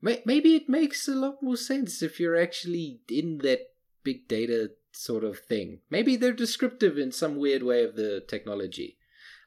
Maybe 0.00 0.54
it 0.54 0.68
makes 0.68 1.08
a 1.08 1.14
lot 1.14 1.42
more 1.42 1.56
sense 1.56 2.02
if 2.02 2.20
you're 2.20 2.40
actually 2.40 3.00
in 3.08 3.38
that 3.38 3.72
big 4.04 4.28
data 4.28 4.70
sort 4.92 5.24
of 5.24 5.40
thing. 5.40 5.80
Maybe 5.90 6.16
they're 6.16 6.32
descriptive 6.32 6.98
in 6.98 7.10
some 7.10 7.36
weird 7.36 7.62
way 7.64 7.82
of 7.82 7.96
the 7.96 8.22
technology. 8.26 8.96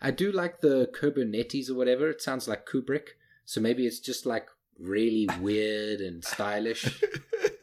I 0.01 0.11
do 0.11 0.31
like 0.31 0.61
the 0.61 0.89
Kubernetes 0.93 1.69
or 1.69 1.75
whatever. 1.75 2.09
It 2.09 2.21
sounds 2.21 2.47
like 2.47 2.67
Kubrick. 2.67 3.09
So 3.45 3.61
maybe 3.61 3.85
it's 3.85 3.99
just 3.99 4.25
like 4.25 4.47
really 4.77 5.29
weird 5.39 6.01
and 6.01 6.23
stylish. 6.23 6.85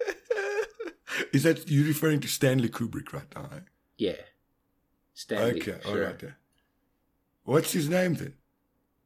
Is 1.33 1.43
that 1.45 1.69
you 1.71 1.85
referring 1.87 2.21
to 2.21 2.29
Stanley 2.29 2.69
Kubrick 2.69 3.13
right 3.13 3.33
now? 3.35 3.49
Eh? 3.55 3.61
Yeah. 3.97 4.13
Stanley. 5.15 5.61
Okay, 5.61 5.79
sure. 5.83 5.91
all 5.93 5.99
right. 5.99 6.19
Then. 6.19 6.35
What's 7.45 7.73
his 7.73 7.89
name 7.89 8.15
then? 8.15 8.35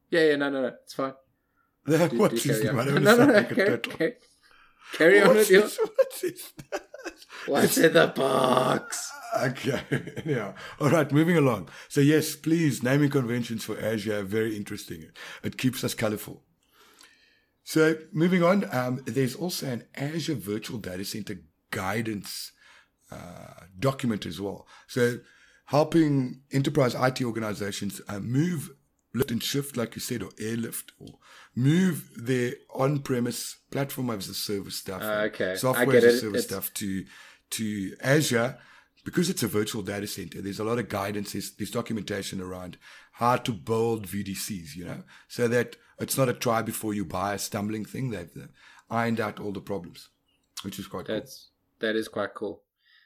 Yeah, 0.09 0.21
yeah, 0.29 0.35
no, 0.35 0.49
no, 0.49 0.61
no. 0.61 0.67
It's 0.83 0.93
fine. 0.93 1.13
Do- 1.87 1.97
What's 2.17 2.43
do 2.43 2.49
his 2.49 2.63
name? 2.63 2.77
on. 2.79 2.87
I 2.87 2.91
don't 2.91 3.03
no, 3.03 3.15
no, 3.15 3.25
no. 3.25 3.33
to 3.33 3.33
like 3.39 3.55
Carry, 3.55 3.77
carry, 3.79 4.13
carry 4.93 5.21
on 5.21 5.27
What's 5.35 5.49
with 5.49 5.49
your. 5.49 5.61
what's 5.95 6.21
his 6.21 6.53
What's 7.45 7.77
in 7.77 7.93
the 7.93 8.07
box? 8.07 9.11
Okay, 9.35 9.81
yeah. 10.27 10.53
All 10.79 10.91
right, 10.91 11.11
moving 11.11 11.35
along. 11.35 11.67
So 11.89 12.01
yes, 12.01 12.35
please, 12.35 12.83
naming 12.83 13.09
conventions 13.09 13.65
for 13.65 13.79
Azure 13.79 14.19
are 14.19 14.23
very 14.23 14.55
interesting. 14.55 15.05
It 15.41 15.57
keeps 15.57 15.83
us 15.83 15.95
colorful. 15.95 16.43
So 17.63 17.95
moving 18.11 18.43
on, 18.43 18.65
um, 18.71 19.01
there's 19.07 19.33
also 19.35 19.65
an 19.65 19.85
Azure 19.95 20.35
Virtual 20.35 20.77
Data 20.77 21.03
Center 21.03 21.39
guidance 21.73 22.51
uh, 23.11 23.65
document 23.79 24.25
as 24.25 24.39
well. 24.39 24.67
So 24.87 25.19
helping 25.65 26.41
enterprise 26.51 26.95
IT 26.95 27.21
organizations 27.23 28.01
uh, 28.07 28.19
move 28.19 28.71
lift 29.13 29.31
and 29.31 29.43
shift, 29.43 29.77
like 29.77 29.95
you 29.95 30.01
said, 30.01 30.23
or 30.23 30.29
airlift, 30.39 30.91
or 30.99 31.19
move 31.55 32.09
their 32.15 32.53
on-premise 32.73 33.57
platform 33.69 34.09
as 34.09 34.27
a 34.27 34.33
service 34.33 34.75
stuff, 34.75 35.01
and 35.01 35.31
okay. 35.33 35.51
I 35.51 35.55
software 35.55 35.97
as 35.97 36.03
a 36.03 36.17
service 36.17 36.45
It's- 36.45 36.45
stuff 36.45 36.73
to 36.75 37.05
to 37.51 37.95
Azure 38.01 38.57
because 39.05 39.29
it's 39.29 39.43
a 39.43 39.47
virtual 39.47 39.83
data 39.83 40.07
center. 40.07 40.41
There's 40.41 40.59
a 40.59 40.63
lot 40.63 40.79
of 40.79 40.89
guidance. 40.89 41.33
There's, 41.33 41.51
there's 41.55 41.69
documentation 41.69 42.41
around 42.41 42.77
how 43.11 43.35
to 43.35 43.51
build 43.51 44.07
VDCs, 44.07 44.75
you 44.75 44.85
know, 44.85 45.03
so 45.27 45.47
that 45.49 45.75
it's 45.99 46.17
not 46.17 46.29
a 46.29 46.33
try 46.33 46.63
before 46.63 46.95
you 46.95 47.05
buy 47.05 47.35
a 47.35 47.37
stumbling 47.37 47.85
thing. 47.85 48.09
They've 48.09 48.35
uh, 48.35 48.47
ironed 48.89 49.19
out 49.19 49.39
all 49.39 49.51
the 49.51 49.61
problems, 49.61 50.09
which 50.63 50.79
is 50.79 50.87
quite 50.87 51.05
That's 51.05 51.49
that 51.83 51.95
is 51.95 52.07
quite 52.07 52.33
cool, 52.33 52.63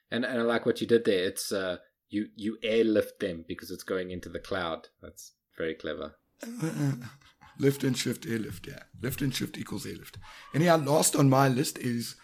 and 0.10 0.24
and 0.24 0.40
I 0.40 0.44
like 0.44 0.66
what 0.66 0.82
you 0.82 0.88
did 0.88 1.06
there. 1.06 1.26
It's 1.26 1.52
uh 1.52 1.78
you 2.10 2.28
you 2.36 2.58
airlift 2.64 3.20
them 3.20 3.44
because 3.48 3.72
it's 3.72 3.84
going 3.84 4.12
into 4.12 4.30
the 4.30 4.40
cloud. 4.40 4.88
That's 5.02 5.34
very 5.58 5.76
clever. 5.76 6.16
Lift 7.60 7.84
and 7.84 7.98
shift, 7.98 8.28
airlift, 8.28 8.68
yeah. 8.68 8.84
Lift 9.02 9.22
and 9.22 9.34
shift 9.34 9.58
equals 9.58 9.86
airlift. 9.88 10.20
Anyhow, 10.54 10.78
last 10.78 11.16
on 11.16 11.28
my 11.28 11.48
list 11.48 11.80
is 11.80 12.16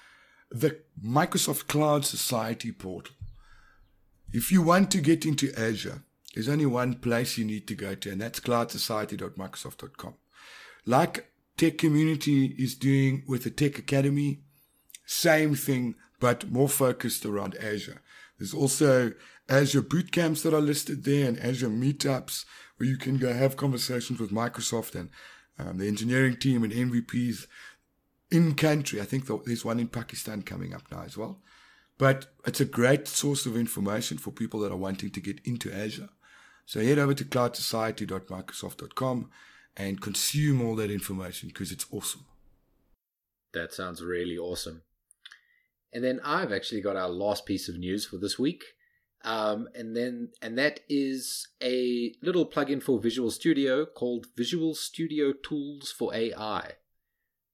the 0.52 0.80
Microsoft 1.04 1.68
Cloud 1.68 2.06
Society 2.06 2.72
portal. 2.72 3.16
If 4.32 4.52
you 4.52 4.62
want 4.62 4.92
to 4.92 5.02
get 5.02 5.26
into 5.26 5.52
Azure, 5.58 6.04
there's 6.34 6.50
only 6.50 6.68
one 6.68 6.96
place 6.96 7.38
you 7.38 7.46
need 7.46 7.68
to 7.68 7.76
go 7.76 7.96
to, 7.96 8.12
and 8.12 8.22
that's 8.22 8.39
cloudsociety.microsoft.com. 8.39 10.13
Like 10.86 11.32
Tech 11.58 11.80
Community 11.80 12.56
is 12.58 12.76
doing 12.76 13.24
with 13.28 13.44
the 13.44 13.52
Tech 13.52 13.80
Academy, 13.80 14.44
same 15.06 15.56
thing, 15.56 15.96
but 16.20 16.50
more 16.50 16.70
focused 16.70 17.26
around 17.26 17.56
Azure. 17.56 18.02
There's 18.38 18.54
also 18.54 19.13
Azure 19.50 19.82
boot 19.82 20.12
camps 20.12 20.42
that 20.44 20.54
are 20.54 20.62
listed 20.62 21.04
there 21.04 21.28
and 21.28 21.39
Azure 21.39 21.70
meetups 21.70 22.46
where 22.78 22.89
you 22.89 22.98
can 22.98 23.18
go 23.18 23.34
have 23.34 23.58
conversations 23.58 24.20
with 24.20 24.32
Microsoft 24.32 24.96
and 24.96 25.10
um, 25.60 25.78
the 25.78 25.88
engineering 25.88 26.38
team 26.38 26.63
and 26.63 26.74
MVPs 26.74 27.46
in 28.32 28.56
country. 28.56 29.00
I 29.00 29.06
think 29.06 29.28
there's 29.46 29.66
one 29.66 29.80
in 29.80 29.88
Pakistan 29.88 30.42
coming 30.42 30.74
up 30.74 30.84
now 30.92 31.04
as 31.04 31.18
well. 31.18 31.39
But 31.98 32.28
it's 32.46 32.60
a 32.60 32.66
great 32.66 33.08
source 33.08 33.46
of 33.46 33.56
information 33.56 34.18
for 34.18 34.32
people 34.32 34.60
that 34.62 34.72
are 34.72 34.78
wanting 34.78 35.12
to 35.12 35.22
get 35.22 35.39
into 35.46 35.72
Azure. 35.72 36.10
So 36.66 36.84
head 36.84 36.98
over 36.98 37.13
to 37.13 37.26
cloudsociety.microsoft.com 37.26 39.30
and 39.78 40.02
consume 40.02 40.62
all 40.62 40.76
that 40.78 40.92
information 40.92 41.50
because 41.50 41.72
it's 41.72 41.86
awesome. 41.92 42.26
That 43.54 43.74
sounds 43.74 44.02
really 44.02 44.38
awesome. 44.38 44.82
And 45.94 46.04
then 46.04 46.20
I've 46.24 46.52
actually 46.52 46.82
got 46.82 46.96
our 46.96 47.10
last 47.10 47.46
piece 47.46 47.70
of 47.70 47.78
news 47.78 48.06
for 48.06 48.18
this 48.18 48.40
week. 48.40 48.64
Um, 49.24 49.70
and 49.74 49.96
then 49.96 50.30
and 50.42 50.58
that 50.58 50.82
is 50.90 51.48
a 51.62 52.14
little 52.22 52.46
plugin 52.46 52.84
for 52.84 53.00
Visual 53.00 53.32
Studio 53.32 53.86
called 53.86 54.28
Visual 54.36 54.76
Studio 54.76 55.32
Tools 55.32 55.92
for 55.98 56.14
AI. 56.14 56.74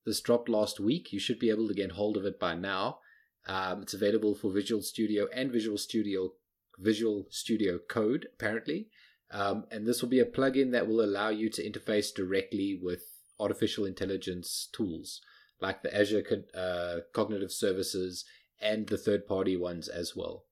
This 0.05 0.21
dropped 0.21 0.49
last 0.49 0.79
week. 0.79 1.13
You 1.13 1.19
should 1.19 1.37
be 1.37 1.51
able 1.51 1.67
to 1.67 1.75
get 1.75 1.91
hold 1.91 2.17
of 2.17 2.25
it 2.25 2.39
by 2.39 2.55
now. 2.55 2.99
Um, 3.45 3.83
it's 3.83 3.93
available 3.93 4.33
for 4.33 4.51
Visual 4.51 4.81
Studio 4.81 5.27
and 5.33 5.51
Visual 5.51 5.77
Studio 5.77 6.31
Visual 6.79 7.27
Studio 7.29 7.77
Code 7.77 8.27
apparently. 8.33 8.87
Um, 9.31 9.65
and 9.69 9.85
this 9.85 10.01
will 10.01 10.09
be 10.09 10.21
a 10.21 10.25
plugin 10.25 10.71
that 10.71 10.87
will 10.87 11.01
allow 11.01 11.29
you 11.29 11.49
to 11.51 11.69
interface 11.69 12.13
directly 12.13 12.79
with 12.81 13.03
artificial 13.39 13.85
intelligence 13.85 14.69
tools 14.73 15.21
like 15.61 15.81
the 15.81 15.95
Azure 15.95 16.23
uh, 16.55 17.01
Cognitive 17.13 17.51
Services 17.51 18.25
and 18.61 18.87
the 18.87 18.97
third 18.97 19.27
party 19.27 19.55
ones 19.55 19.87
as 19.87 20.15
well. 20.15 20.45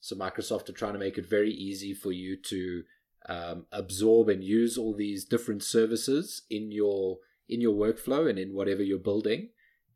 So 0.00 0.16
Microsoft 0.16 0.68
are 0.68 0.74
trying 0.74 0.92
to 0.92 0.98
make 0.98 1.18
it 1.18 1.28
very 1.28 1.52
easy 1.52 1.92
for 1.92 2.12
you 2.12 2.36
to 2.46 2.82
um, 3.28 3.66
absorb 3.72 4.28
and 4.28 4.42
use 4.42 4.78
all 4.78 4.94
these 4.94 5.24
different 5.24 5.62
services 5.62 6.42
in 6.50 6.70
your 6.70 7.18
in 7.48 7.60
your 7.60 7.74
workflow 7.74 8.28
and 8.28 8.38
in 8.38 8.54
whatever 8.54 8.82
you're 8.82 8.98
building. 8.98 9.50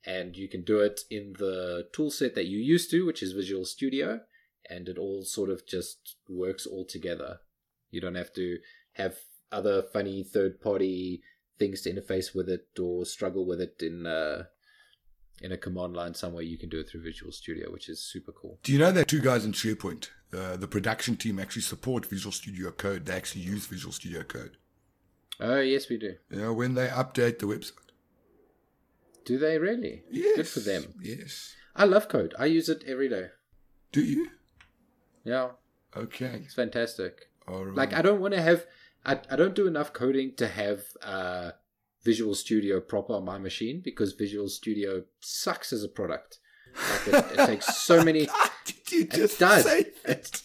And 0.04 0.36
you 0.36 0.48
can 0.48 0.62
do 0.64 0.80
it 0.80 1.02
in 1.10 1.34
the 1.38 1.86
toolset 1.96 2.34
that 2.34 2.46
you 2.46 2.58
used 2.58 2.90
to, 2.90 3.06
which 3.06 3.22
is 3.22 3.32
Visual 3.32 3.64
Studio, 3.64 4.20
and 4.68 4.88
it 4.88 4.98
all 4.98 5.22
sort 5.22 5.50
of 5.50 5.66
just 5.66 6.16
works 6.28 6.66
all 6.66 6.84
together. 6.84 7.38
You 7.90 8.00
don't 8.00 8.16
have 8.16 8.32
to 8.34 8.58
have 8.94 9.16
other 9.52 9.82
funny 9.82 10.24
third 10.24 10.60
party 10.60 11.22
things 11.62 11.82
to 11.82 11.92
interface 11.94 12.34
with 12.34 12.48
it 12.48 12.66
or 12.86 13.04
struggle 13.04 13.44
with 13.46 13.60
it 13.60 13.76
in 13.82 14.06
uh, 14.06 14.44
in 15.40 15.52
a 15.52 15.56
command 15.56 15.94
line 15.94 16.14
somewhere. 16.14 16.42
You 16.42 16.58
can 16.58 16.68
do 16.68 16.80
it 16.80 16.88
through 16.88 17.02
Visual 17.02 17.32
Studio, 17.32 17.70
which 17.70 17.88
is 17.88 18.00
super 18.12 18.32
cool. 18.32 18.58
Do 18.62 18.72
you 18.72 18.78
know 18.78 18.92
that 18.92 19.08
two 19.08 19.20
guys 19.20 19.44
in 19.44 19.52
SharePoint, 19.52 20.08
uh, 20.32 20.56
the 20.56 20.68
production 20.68 21.16
team 21.16 21.38
actually 21.38 21.62
support 21.62 22.06
Visual 22.06 22.32
Studio 22.32 22.70
Code? 22.72 23.06
They 23.06 23.14
actually 23.14 23.42
use 23.42 23.66
Visual 23.66 23.92
Studio 23.92 24.22
Code. 24.22 24.56
Oh 25.40 25.60
yes, 25.60 25.88
we 25.88 25.96
do. 25.98 26.14
You 26.30 26.38
know, 26.42 26.52
when 26.52 26.74
they 26.74 26.88
update 26.88 27.38
the 27.38 27.46
website. 27.46 27.78
Do 29.24 29.38
they 29.38 29.56
really? 29.58 30.02
Yes. 30.10 30.36
Good 30.36 30.48
for 30.48 30.60
them. 30.60 30.82
Yes. 31.00 31.54
I 31.76 31.84
love 31.84 32.08
code. 32.08 32.34
I 32.38 32.46
use 32.46 32.68
it 32.68 32.82
every 32.86 33.08
day. 33.08 33.26
Do 33.92 34.02
you? 34.02 34.28
Yeah, 35.24 35.50
Okay. 35.96 36.40
it's 36.44 36.54
fantastic. 36.54 37.28
All 37.46 37.64
right. 37.64 37.76
Like 37.80 37.92
I 37.94 38.02
don't 38.02 38.20
want 38.20 38.34
to 38.34 38.42
have. 38.42 38.66
I, 39.04 39.18
I 39.30 39.36
don't 39.36 39.54
do 39.54 39.66
enough 39.66 39.92
coding 39.92 40.34
to 40.36 40.48
have 40.48 40.82
uh, 41.02 41.52
Visual 42.04 42.34
Studio 42.34 42.80
proper 42.80 43.14
on 43.14 43.24
my 43.24 43.38
machine 43.38 43.80
because 43.82 44.12
Visual 44.12 44.48
Studio 44.48 45.02
sucks 45.20 45.72
as 45.72 45.82
a 45.82 45.88
product. 45.88 46.38
Like 46.74 47.08
it, 47.08 47.38
it 47.38 47.46
takes 47.46 47.76
so 47.76 48.02
many. 48.04 48.28
Did 48.64 48.92
you 48.92 49.00
It 49.02 49.10
just 49.10 49.38
does. 49.38 49.64
say 49.64 49.86
It, 50.04 50.42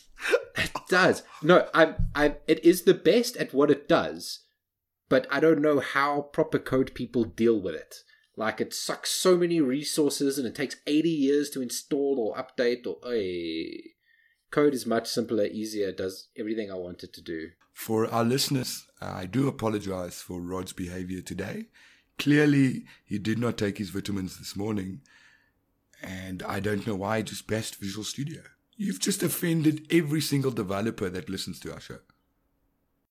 it 0.57 0.71
does. 0.89 1.23
No, 1.41 1.67
I'm. 1.73 1.95
I'm. 2.15 2.35
It 2.47 2.63
is 2.65 2.83
the 2.83 2.93
best 2.93 3.37
at 3.37 3.53
what 3.53 3.71
it 3.71 3.87
does, 3.87 4.41
but 5.09 5.27
I 5.31 5.39
don't 5.39 5.61
know 5.61 5.79
how 5.79 6.21
proper 6.21 6.59
code 6.59 6.93
people 6.93 7.23
deal 7.23 7.59
with 7.59 7.75
it. 7.75 7.95
Like 8.35 8.61
it 8.61 8.73
sucks 8.73 9.09
so 9.11 9.37
many 9.37 9.61
resources, 9.61 10.37
and 10.37 10.45
it 10.47 10.55
takes 10.55 10.75
eighty 10.85 11.09
years 11.09 11.49
to 11.51 11.61
install 11.61 12.19
or 12.19 12.41
update. 12.41 12.85
Or 12.85 12.97
hey, 13.03 13.93
code 14.51 14.73
is 14.73 14.85
much 14.85 15.07
simpler, 15.07 15.45
easier. 15.45 15.91
Does 15.91 16.27
everything 16.37 16.71
I 16.71 16.75
want 16.75 17.03
it 17.03 17.13
to 17.13 17.21
do. 17.21 17.49
For 17.73 18.07
our 18.07 18.23
listeners, 18.23 18.87
I 19.01 19.25
do 19.25 19.47
apologize 19.47 20.21
for 20.21 20.41
Rod's 20.41 20.73
behavior 20.73 21.21
today. 21.21 21.67
Clearly, 22.17 22.85
he 23.05 23.19
did 23.19 23.37
not 23.37 23.57
take 23.57 23.77
his 23.77 23.91
vitamins 23.91 24.39
this 24.39 24.55
morning, 24.55 25.01
and 26.01 26.41
I 26.41 26.59
don't 26.59 26.87
know 26.87 26.95
why. 26.95 27.21
Just 27.21 27.47
best 27.47 27.75
Visual 27.75 28.03
Studio. 28.03 28.41
You've 28.75 28.99
just 28.99 29.21
offended 29.21 29.85
every 29.91 30.21
single 30.21 30.51
developer 30.51 31.09
that 31.09 31.29
listens 31.29 31.59
to 31.61 31.73
our 31.73 31.79
show. 31.79 31.99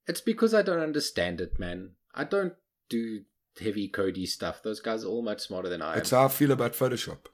It's 0.09 0.21
because 0.21 0.55
I 0.55 0.63
don't 0.63 0.81
understand 0.81 1.41
it, 1.41 1.59
man. 1.59 1.93
I 2.15 2.25
don't 2.25 2.55
do 2.89 3.23
heavy 3.61 3.89
codey 3.89 4.27
stuff. 4.27 4.63
Those 4.63 4.81
guys 4.81 5.05
are 5.05 5.09
all 5.09 5.23
much 5.23 5.41
smarter 5.41 5.69
than 5.69 5.83
I 5.83 5.91
am. 5.91 5.95
That's 5.97 6.11
how 6.11 6.25
I 6.25 6.29
feel 6.29 6.53
about 6.53 6.75
Photoshop. 6.75 7.27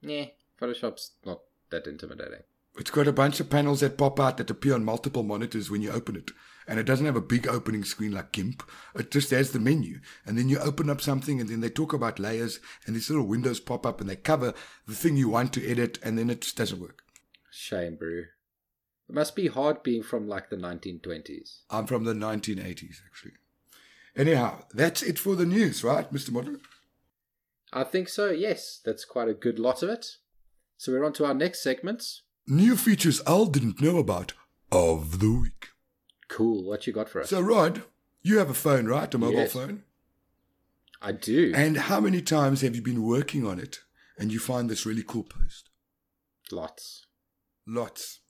Yeah, 0.00 0.26
Photoshop's 0.60 1.12
not 1.24 1.40
that 1.70 1.86
intimidating. 1.86 2.40
It's 2.78 2.90
got 2.90 3.08
a 3.08 3.12
bunch 3.12 3.40
of 3.40 3.48
panels 3.48 3.80
that 3.80 3.96
pop 3.96 4.20
out 4.20 4.36
that 4.36 4.50
appear 4.50 4.74
on 4.74 4.84
multiple 4.84 5.22
monitors 5.22 5.70
when 5.70 5.80
you 5.80 5.90
open 5.90 6.14
it. 6.14 6.30
And 6.68 6.78
it 6.78 6.84
doesn't 6.84 7.06
have 7.06 7.16
a 7.16 7.22
big 7.22 7.46
opening 7.46 7.84
screen 7.84 8.12
like 8.12 8.32
GIMP. 8.32 8.62
It 8.94 9.10
just 9.10 9.30
has 9.30 9.52
the 9.52 9.60
menu. 9.60 10.00
And 10.26 10.36
then 10.36 10.48
you 10.48 10.58
open 10.58 10.90
up 10.90 11.00
something 11.00 11.40
and 11.40 11.48
then 11.48 11.60
they 11.60 11.70
talk 11.70 11.92
about 11.92 12.18
layers 12.18 12.60
and 12.84 12.94
these 12.94 13.08
little 13.08 13.26
windows 13.26 13.60
pop 13.60 13.86
up 13.86 14.00
and 14.00 14.10
they 14.10 14.16
cover 14.16 14.52
the 14.86 14.94
thing 14.94 15.16
you 15.16 15.28
want 15.28 15.52
to 15.54 15.66
edit 15.66 15.98
and 16.02 16.18
then 16.18 16.28
it 16.28 16.42
just 16.42 16.56
doesn't 16.56 16.80
work. 16.80 17.02
Shame, 17.50 17.96
bro. 17.96 18.24
It 19.08 19.14
must 19.14 19.36
be 19.36 19.46
hard 19.46 19.82
being 19.82 20.02
from 20.02 20.28
like 20.28 20.50
the 20.50 20.56
1920s. 20.56 21.60
I'm 21.70 21.86
from 21.86 22.04
the 22.04 22.12
1980s, 22.12 22.96
actually. 23.06 23.32
Anyhow, 24.16 24.64
that's 24.74 25.02
it 25.02 25.18
for 25.18 25.36
the 25.36 25.46
news, 25.46 25.84
right, 25.84 26.12
Mr. 26.12 26.32
Model? 26.32 26.56
I 27.72 27.84
think 27.84 28.08
so, 28.08 28.30
yes. 28.30 28.80
That's 28.84 29.04
quite 29.04 29.28
a 29.28 29.34
good 29.34 29.58
lot 29.58 29.82
of 29.82 29.88
it. 29.88 30.16
So 30.76 30.92
we're 30.92 31.04
on 31.04 31.12
to 31.14 31.24
our 31.24 31.34
next 31.34 31.62
segments. 31.62 32.22
New 32.46 32.76
features 32.76 33.20
Al 33.26 33.46
didn't 33.46 33.80
know 33.80 33.98
about 33.98 34.32
of 34.70 35.20
the 35.20 35.30
week. 35.32 35.68
Cool. 36.28 36.64
What 36.64 36.86
you 36.86 36.92
got 36.92 37.08
for 37.08 37.20
us? 37.22 37.30
So, 37.30 37.40
Rod, 37.40 37.82
you 38.22 38.38
have 38.38 38.50
a 38.50 38.54
phone, 38.54 38.86
right? 38.86 39.12
A 39.12 39.18
mobile 39.18 39.38
Yes. 39.40 39.52
phone? 39.52 39.84
I 41.00 41.12
do. 41.12 41.52
And 41.54 41.76
how 41.76 42.00
many 42.00 42.20
times 42.22 42.62
have 42.62 42.74
you 42.74 42.82
been 42.82 43.02
working 43.02 43.46
on 43.46 43.58
it 43.58 43.80
and 44.18 44.32
you 44.32 44.38
find 44.38 44.68
this 44.68 44.86
really 44.86 45.02
cool 45.02 45.24
post? 45.24 45.70
Lots. 46.50 47.06
Lots. 47.66 48.20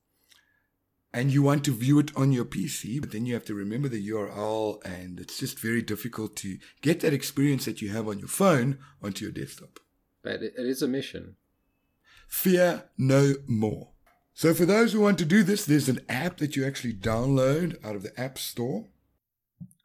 And 1.13 1.33
you 1.33 1.43
want 1.43 1.65
to 1.65 1.73
view 1.73 1.99
it 1.99 2.15
on 2.17 2.33
your 2.33 2.45
PC, 2.45 3.01
but 3.01 3.13
then 3.13 3.25
you 3.25 3.33
have 3.35 3.45
to 3.47 3.55
remember 3.55 3.89
the 3.89 4.07
URL, 4.11 4.85
and 4.85 5.19
it's 5.19 5.39
just 5.39 5.59
very 5.59 5.81
difficult 5.81 6.37
to 6.37 6.59
get 6.83 7.01
that 7.01 7.15
experience 7.15 7.65
that 7.65 7.81
you 7.81 7.91
have 7.91 8.07
on 8.09 8.19
your 8.19 8.29
phone 8.29 8.79
onto 9.03 9.25
your 9.25 9.33
desktop. 9.33 9.81
But 10.23 10.43
it, 10.43 10.55
it 10.59 10.67
is 10.67 10.83
a 10.83 10.89
mission. 10.89 11.37
Fear 12.27 12.85
no 12.99 13.35
more. 13.47 13.91
So, 14.35 14.53
for 14.53 14.67
those 14.67 14.93
who 14.93 15.01
want 15.01 15.19
to 15.19 15.25
do 15.25 15.43
this, 15.43 15.65
there's 15.65 15.89
an 15.89 16.01
app 16.09 16.37
that 16.39 16.57
you 16.57 16.67
actually 16.67 16.93
download 16.93 17.83
out 17.85 17.97
of 17.97 18.03
the 18.03 18.19
App 18.21 18.37
Store. 18.37 18.87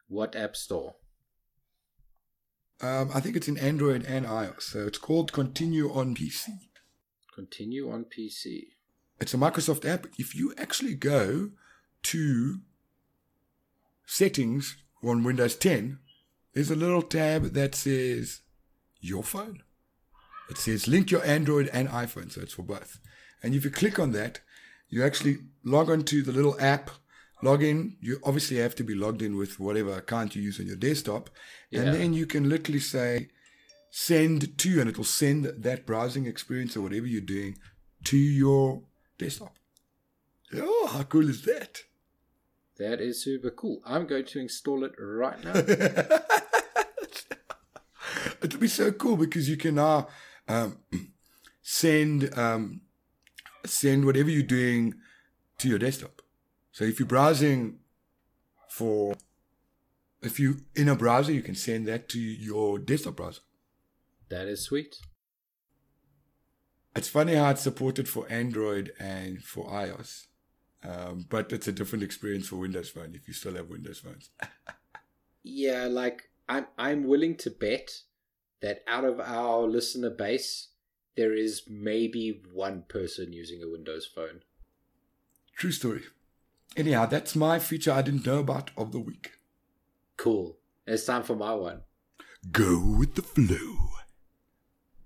What 0.08 0.36
app 0.36 0.56
store? 0.56 0.96
Um, 2.82 3.10
I 3.14 3.20
think 3.20 3.34
it's 3.34 3.48
in 3.48 3.56
Android 3.56 4.04
and 4.04 4.26
iOS. 4.26 4.62
So, 4.62 4.86
it's 4.86 4.98
called 4.98 5.32
Continue 5.32 5.90
on 5.90 6.14
PC. 6.14 6.48
Continue 7.34 7.90
on 7.90 8.04
PC. 8.04 8.64
It's 9.20 9.32
a 9.32 9.38
Microsoft 9.38 9.88
app. 9.88 10.06
If 10.18 10.34
you 10.34 10.52
actually 10.58 10.96
go 10.96 11.52
to 12.02 12.58
settings 14.04 14.76
on 15.02 15.24
Windows 15.24 15.56
10, 15.56 15.98
there's 16.52 16.70
a 16.70 16.76
little 16.76 17.02
tab 17.02 17.54
that 17.54 17.74
says 17.74 18.42
your 19.00 19.22
phone. 19.22 19.62
It 20.52 20.58
says 20.58 20.86
link 20.86 21.10
your 21.10 21.24
Android 21.24 21.70
and 21.72 21.88
iPhone, 21.88 22.30
so 22.30 22.42
it's 22.42 22.52
for 22.52 22.62
both. 22.62 22.98
And 23.42 23.54
if 23.54 23.64
you 23.64 23.70
click 23.70 23.98
on 23.98 24.12
that, 24.12 24.40
you 24.90 25.02
actually 25.02 25.38
log 25.64 25.88
onto 25.88 26.22
the 26.22 26.30
little 26.30 26.60
app, 26.60 26.90
log 27.42 27.62
in. 27.62 27.96
You 28.02 28.20
obviously 28.22 28.58
have 28.58 28.74
to 28.74 28.84
be 28.84 28.94
logged 28.94 29.22
in 29.22 29.38
with 29.38 29.58
whatever 29.58 29.94
account 29.96 30.36
you 30.36 30.42
use 30.42 30.60
on 30.60 30.66
your 30.66 30.76
desktop. 30.76 31.30
And 31.72 31.86
Yeah. 31.86 31.92
then 31.92 32.12
you 32.12 32.26
can 32.26 32.50
literally 32.50 32.80
say 32.80 33.30
send 33.90 34.58
to, 34.58 34.78
and 34.78 34.90
it 34.90 34.98
will 34.98 35.04
send 35.22 35.46
that 35.46 35.86
browsing 35.86 36.26
experience 36.26 36.76
or 36.76 36.82
whatever 36.82 37.06
you're 37.06 37.22
doing 37.22 37.56
to 38.04 38.18
your 38.18 38.82
desktop. 39.16 39.56
Oh, 40.54 40.86
how 40.92 41.04
cool 41.04 41.30
is 41.30 41.42
that? 41.46 41.84
That 42.76 43.00
is 43.00 43.22
super 43.24 43.50
cool. 43.50 43.80
I'm 43.86 44.06
going 44.06 44.26
to 44.26 44.38
install 44.38 44.84
it 44.84 44.92
right 44.98 45.42
now. 45.42 45.54
It'll 48.42 48.60
be 48.60 48.68
so 48.68 48.92
cool 48.92 49.16
because 49.16 49.48
you 49.48 49.56
can 49.56 49.76
now 49.76 50.08
um, 50.48 50.78
send 51.62 52.36
um, 52.38 52.80
send 53.64 54.04
whatever 54.04 54.30
you're 54.30 54.42
doing 54.42 54.94
to 55.58 55.68
your 55.68 55.78
desktop. 55.78 56.22
So 56.72 56.84
if 56.84 56.98
you're 56.98 57.06
browsing 57.08 57.78
for, 58.68 59.14
if 60.22 60.40
you 60.40 60.62
in 60.74 60.88
a 60.88 60.96
browser, 60.96 61.32
you 61.32 61.42
can 61.42 61.54
send 61.54 61.86
that 61.88 62.08
to 62.10 62.18
your 62.18 62.78
desktop 62.78 63.16
browser. 63.16 63.42
that 64.28 64.46
is 64.48 64.64
sweet. 64.64 64.96
It's 66.94 67.08
funny 67.08 67.34
how 67.34 67.50
it's 67.50 67.62
supported 67.62 68.08
for 68.08 68.30
Android 68.30 68.92
and 68.98 69.42
for 69.42 69.66
iOS, 69.70 70.26
um, 70.84 71.24
but 71.30 71.50
it's 71.52 71.66
a 71.66 71.72
different 71.72 72.02
experience 72.02 72.48
for 72.48 72.56
Windows 72.56 72.90
Phone 72.90 73.14
if 73.14 73.26
you 73.26 73.32
still 73.34 73.54
have 73.54 73.68
Windows 73.70 73.98
phones. 73.98 74.30
Yeah, 75.44 75.86
like 75.86 76.30
I'm 76.48 76.66
I'm 76.78 77.04
willing 77.04 77.36
to 77.38 77.50
bet 77.50 77.90
that 78.62 78.82
out 78.86 79.04
of 79.04 79.20
our 79.20 79.62
listener 79.66 80.10
base, 80.10 80.68
there 81.16 81.34
is 81.34 81.62
maybe 81.68 82.40
one 82.52 82.84
person 82.88 83.32
using 83.32 83.62
a 83.62 83.68
Windows 83.68 84.06
phone. 84.06 84.40
True 85.56 85.72
story. 85.72 86.02
Anyhow, 86.76 87.06
that's 87.06 87.36
my 87.36 87.58
feature 87.58 87.92
I 87.92 88.02
didn't 88.02 88.24
know 88.26 88.38
about 88.38 88.70
of 88.76 88.92
the 88.92 88.98
week. 89.00 89.32
Cool. 90.16 90.56
It's 90.86 91.04
time 91.04 91.22
for 91.22 91.36
my 91.36 91.52
one. 91.54 91.82
Go 92.50 92.78
with 92.98 93.14
the 93.14 93.22
flow. 93.22 93.88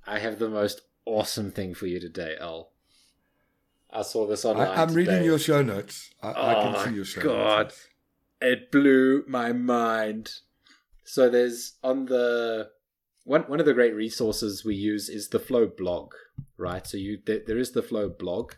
I 0.06 0.20
have 0.20 0.38
the 0.38 0.48
most 0.48 0.82
awesome 1.04 1.50
thing 1.50 1.74
for 1.74 1.86
you 1.86 1.98
today, 1.98 2.36
Al. 2.40 2.70
I 3.90 4.02
saw 4.02 4.26
this 4.26 4.44
online. 4.44 4.68
I, 4.68 4.82
I'm 4.82 4.94
reading 4.94 5.24
your 5.24 5.38
show 5.38 5.62
notes. 5.62 6.10
I, 6.22 6.28
I 6.30 6.54
Oh 6.54 6.62
can 6.62 6.72
my 6.72 6.84
see 6.84 6.94
your 6.94 7.04
show 7.04 7.22
God. 7.22 7.62
notes. 7.66 7.88
it 8.40 8.70
blew 8.70 9.24
my 9.26 9.52
mind. 9.52 10.30
So 11.04 11.28
there's 11.28 11.74
on 11.82 12.06
the 12.06 12.70
one 13.26 13.42
one 13.42 13.60
of 13.60 13.66
the 13.66 13.74
great 13.74 13.94
resources 13.94 14.64
we 14.64 14.76
use 14.76 15.08
is 15.08 15.28
the 15.28 15.40
Flow 15.40 15.66
blog, 15.66 16.14
right? 16.56 16.86
So 16.86 16.96
you 16.96 17.18
there, 17.26 17.40
there 17.46 17.58
is 17.58 17.72
the 17.72 17.82
Flow 17.82 18.08
blog, 18.08 18.52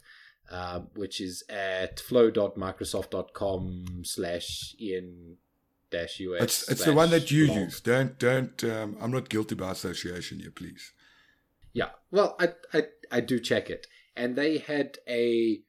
um, 0.51 0.89
which 0.95 1.21
is 1.21 1.43
at 1.49 1.99
flow.microsoft.com 1.99 4.03
slash 4.05 4.77
in 4.79 5.37
dash 5.91 6.21
us. 6.21 6.43
It's 6.43 6.69
it's 6.69 6.85
the 6.85 6.93
one 6.93 7.11
that 7.11 7.31
you 7.31 7.47
blog. 7.47 7.59
use. 7.59 7.81
Don't 7.81 8.19
don't. 8.19 8.63
Um, 8.63 8.99
I'm 9.01 9.11
not 9.11 9.31
guilty 9.31 9.55
by 9.55 9.73
association 9.73 10.41
here, 10.41 10.51
please. 10.51 10.93
Yeah. 11.73 11.91
Well, 12.11 12.37
I, 12.39 12.49
I 12.75 12.83
I 13.11 13.21
do 13.21 13.41
check 13.41 13.71
it, 13.71 13.87
and 14.15 14.37
they 14.37 14.59
had 14.59 14.99
a 15.09 15.63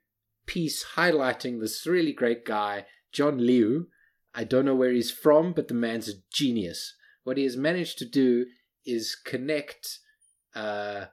piece 0.46 0.86
highlighting 0.98 1.62
this 1.62 1.88
really 1.88 2.12
great 2.12 2.46
guy, 2.46 2.86
John 3.14 3.38
Liu. 3.38 3.88
I 4.36 4.44
don't 4.44 4.66
know 4.66 4.76
where 4.76 4.92
he's 4.92 5.10
from, 5.10 5.54
but 5.54 5.70
the 5.70 5.74
man's 5.74 6.10
a 6.10 6.14
genius. 6.34 6.96
What 7.24 7.38
he 7.38 7.44
has 7.44 7.56
managed 7.56 7.98
to 8.00 8.06
do 8.06 8.46
is 8.90 9.16
connect 9.16 10.00
uh, 10.56 11.06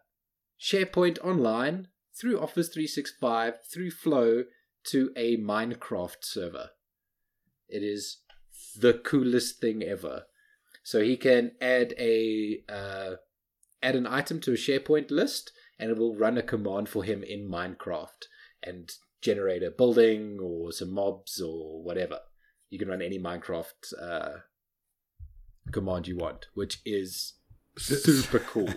SharePoint 0.61 1.19
Online 1.25 1.89
through 2.19 2.41
Office 2.41 2.69
365 2.69 3.55
through 3.73 3.91
Flow 3.91 4.45
to 4.85 5.11
a 5.17 5.37
Minecraft 5.37 6.23
server. 6.23 6.71
It 7.69 7.83
is 7.83 8.19
the 8.79 8.95
coolest 8.95 9.61
thing 9.61 9.83
ever. 9.83 10.25
So 10.83 11.03
he 11.03 11.17
can 11.17 11.53
add 11.61 11.95
a 11.99 12.63
uh, 12.69 13.17
add 13.83 13.97
an 13.97 14.07
item 14.07 14.41
to 14.41 14.53
a 14.53 14.57
SharePoint 14.57 15.11
list, 15.11 15.53
and 15.79 15.91
it 15.91 15.99
will 15.99 16.15
run 16.15 16.39
a 16.39 16.43
command 16.43 16.89
for 16.89 17.03
him 17.03 17.23
in 17.23 17.49
Minecraft 17.49 18.27
and 18.63 18.93
generate 19.21 19.63
a 19.63 19.71
building 19.71 20.39
or 20.41 20.73
some 20.73 20.93
mobs 20.93 21.41
or 21.41 21.83
whatever. 21.83 22.21
You 22.71 22.79
can 22.79 22.89
run 22.89 23.03
any 23.03 23.19
Minecraft 23.19 23.93
uh, 24.01 24.39
command 25.73 26.07
you 26.07 26.17
want, 26.17 26.47
which 26.55 26.81
is 26.85 27.35
super 27.79 28.39
cool. 28.47 28.73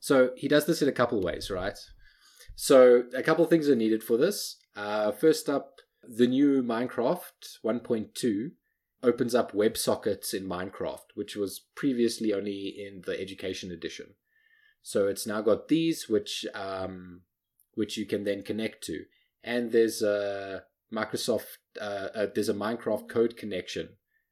So 0.00 0.30
he 0.36 0.48
does 0.48 0.66
this 0.66 0.82
in 0.82 0.88
a 0.88 0.92
couple 0.92 1.18
of 1.18 1.24
ways, 1.24 1.50
right? 1.50 1.78
So 2.54 3.04
a 3.14 3.22
couple 3.22 3.44
of 3.44 3.50
things 3.50 3.68
are 3.68 3.76
needed 3.76 4.02
for 4.02 4.16
this. 4.16 4.56
Uh, 4.76 5.12
first 5.12 5.48
up, 5.48 5.76
the 6.02 6.26
new 6.26 6.62
Minecraft 6.62 7.58
1.2 7.64 8.50
opens 9.02 9.34
up 9.34 9.52
WebSockets 9.52 10.34
in 10.34 10.48
Minecraft, 10.48 11.14
which 11.14 11.36
was 11.36 11.60
previously 11.74 12.32
only 12.32 12.74
in 12.78 13.02
the 13.06 13.20
Education 13.20 13.70
Edition. 13.70 14.14
So 14.82 15.06
it's 15.06 15.26
now 15.26 15.40
got 15.40 15.68
these, 15.68 16.08
which 16.08 16.46
um, 16.54 17.22
which 17.74 17.96
you 17.96 18.06
can 18.06 18.24
then 18.24 18.42
connect 18.42 18.82
to, 18.84 19.04
and 19.44 19.70
there's 19.70 20.02
a 20.02 20.62
Microsoft, 20.92 21.58
uh, 21.80 22.08
uh, 22.14 22.26
there's 22.34 22.48
a 22.48 22.54
Minecraft 22.54 23.08
code 23.08 23.36
connection, 23.36 23.90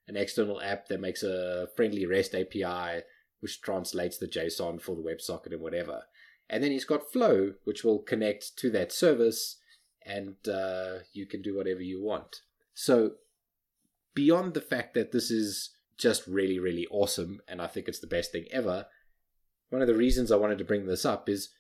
an 0.09 0.17
external 0.17 0.61
app 0.61 0.87
that 0.89 1.01
makes 1.01 1.23
a 1.23 1.69
friendly 1.77 2.07
REST 2.07 2.35
API 2.35 3.03
which 3.41 3.61
translates 3.61 4.19
the 4.19 4.29
JSON 4.29 4.81
for 4.81 4.95
the 4.95 5.03
WebSocket 5.03 5.53
and 5.53 5.61
whatever. 5.61 6.05
And 6.49 6.63
then 6.63 6.71
he's 6.71 6.85
got 6.85 7.13
Flow, 7.13 7.55
which 7.65 7.85
will 7.85 7.99
connect 7.99 8.57
to 8.59 8.71
that 8.71 8.93
service, 8.93 9.57
and 10.05 10.37
uh, 10.49 10.99
you 11.13 11.27
can 11.27 11.43
do 11.43 11.57
whatever 11.57 11.83
you 11.83 12.03
want. 12.03 12.43
So, 12.75 13.13
beyond 14.15 14.55
the 14.55 14.61
fact 14.61 14.95
that 14.95 15.13
this 15.13 15.31
is 15.31 15.71
just 15.99 16.27
really, 16.27 16.59
really 16.59 16.87
awesome, 16.91 17.41
and 17.49 17.61
I 17.61 17.67
think 17.67 17.89
it's 17.89 17.99
the 17.99 18.07
best 18.07 18.33
thing 18.33 18.47
ever, 18.51 18.87
one 19.71 19.83
of 19.83 19.89
the 19.89 19.95
reasons 19.95 20.31
I 20.31 20.37
wanted 20.37 20.59
to 20.59 20.65
bring 20.65 20.87
this 20.87 21.05
up 21.05 21.29
is 21.29 21.51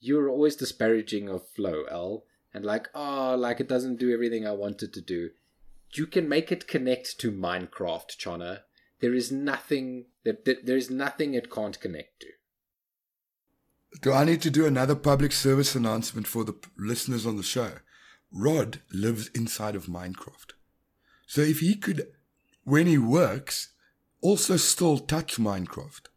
you're 0.00 0.28
always 0.28 0.56
disparaging 0.56 1.28
of 1.28 1.48
Flow, 1.48 1.84
L, 1.90 2.24
and 2.54 2.64
like, 2.64 2.88
oh, 2.94 3.34
like 3.36 3.60
it 3.60 3.68
doesn't 3.68 3.98
do 3.98 4.12
everything 4.12 4.46
I 4.46 4.52
wanted 4.52 4.92
to 4.94 5.00
do. 5.00 5.30
You 5.92 6.06
can 6.06 6.28
make 6.28 6.52
it 6.52 6.68
connect 6.68 7.18
to 7.20 7.32
Minecraft, 7.32 8.16
Chana. 8.16 8.60
There 9.00 9.14
is 9.14 9.32
nothing 9.32 10.06
that, 10.26 10.44
that 10.44 10.66
there 10.66 10.76
is 10.76 10.90
nothing 10.90 11.32
it 11.32 11.50
can't 11.50 11.80
connect 11.80 12.20
to. 12.20 12.26
Do 14.02 14.12
I 14.12 14.24
need 14.24 14.42
to 14.42 14.50
do 14.50 14.66
another 14.66 14.96
public 14.96 15.32
service 15.32 15.74
announcement 15.74 16.26
for 16.26 16.44
the 16.44 16.54
listeners 16.76 17.24
on 17.24 17.36
the 17.36 17.42
show? 17.42 17.74
Rod 18.30 18.80
lives 18.92 19.28
inside 19.28 19.76
of 19.76 19.86
Minecraft. 19.86 20.52
So 21.26 21.40
if 21.40 21.60
he 21.60 21.76
could, 21.76 22.08
when 22.64 22.86
he 22.86 22.98
works, 22.98 23.70
also 24.20 24.56
still 24.56 24.98
touch 24.98 25.36
Minecraft, 25.36 26.08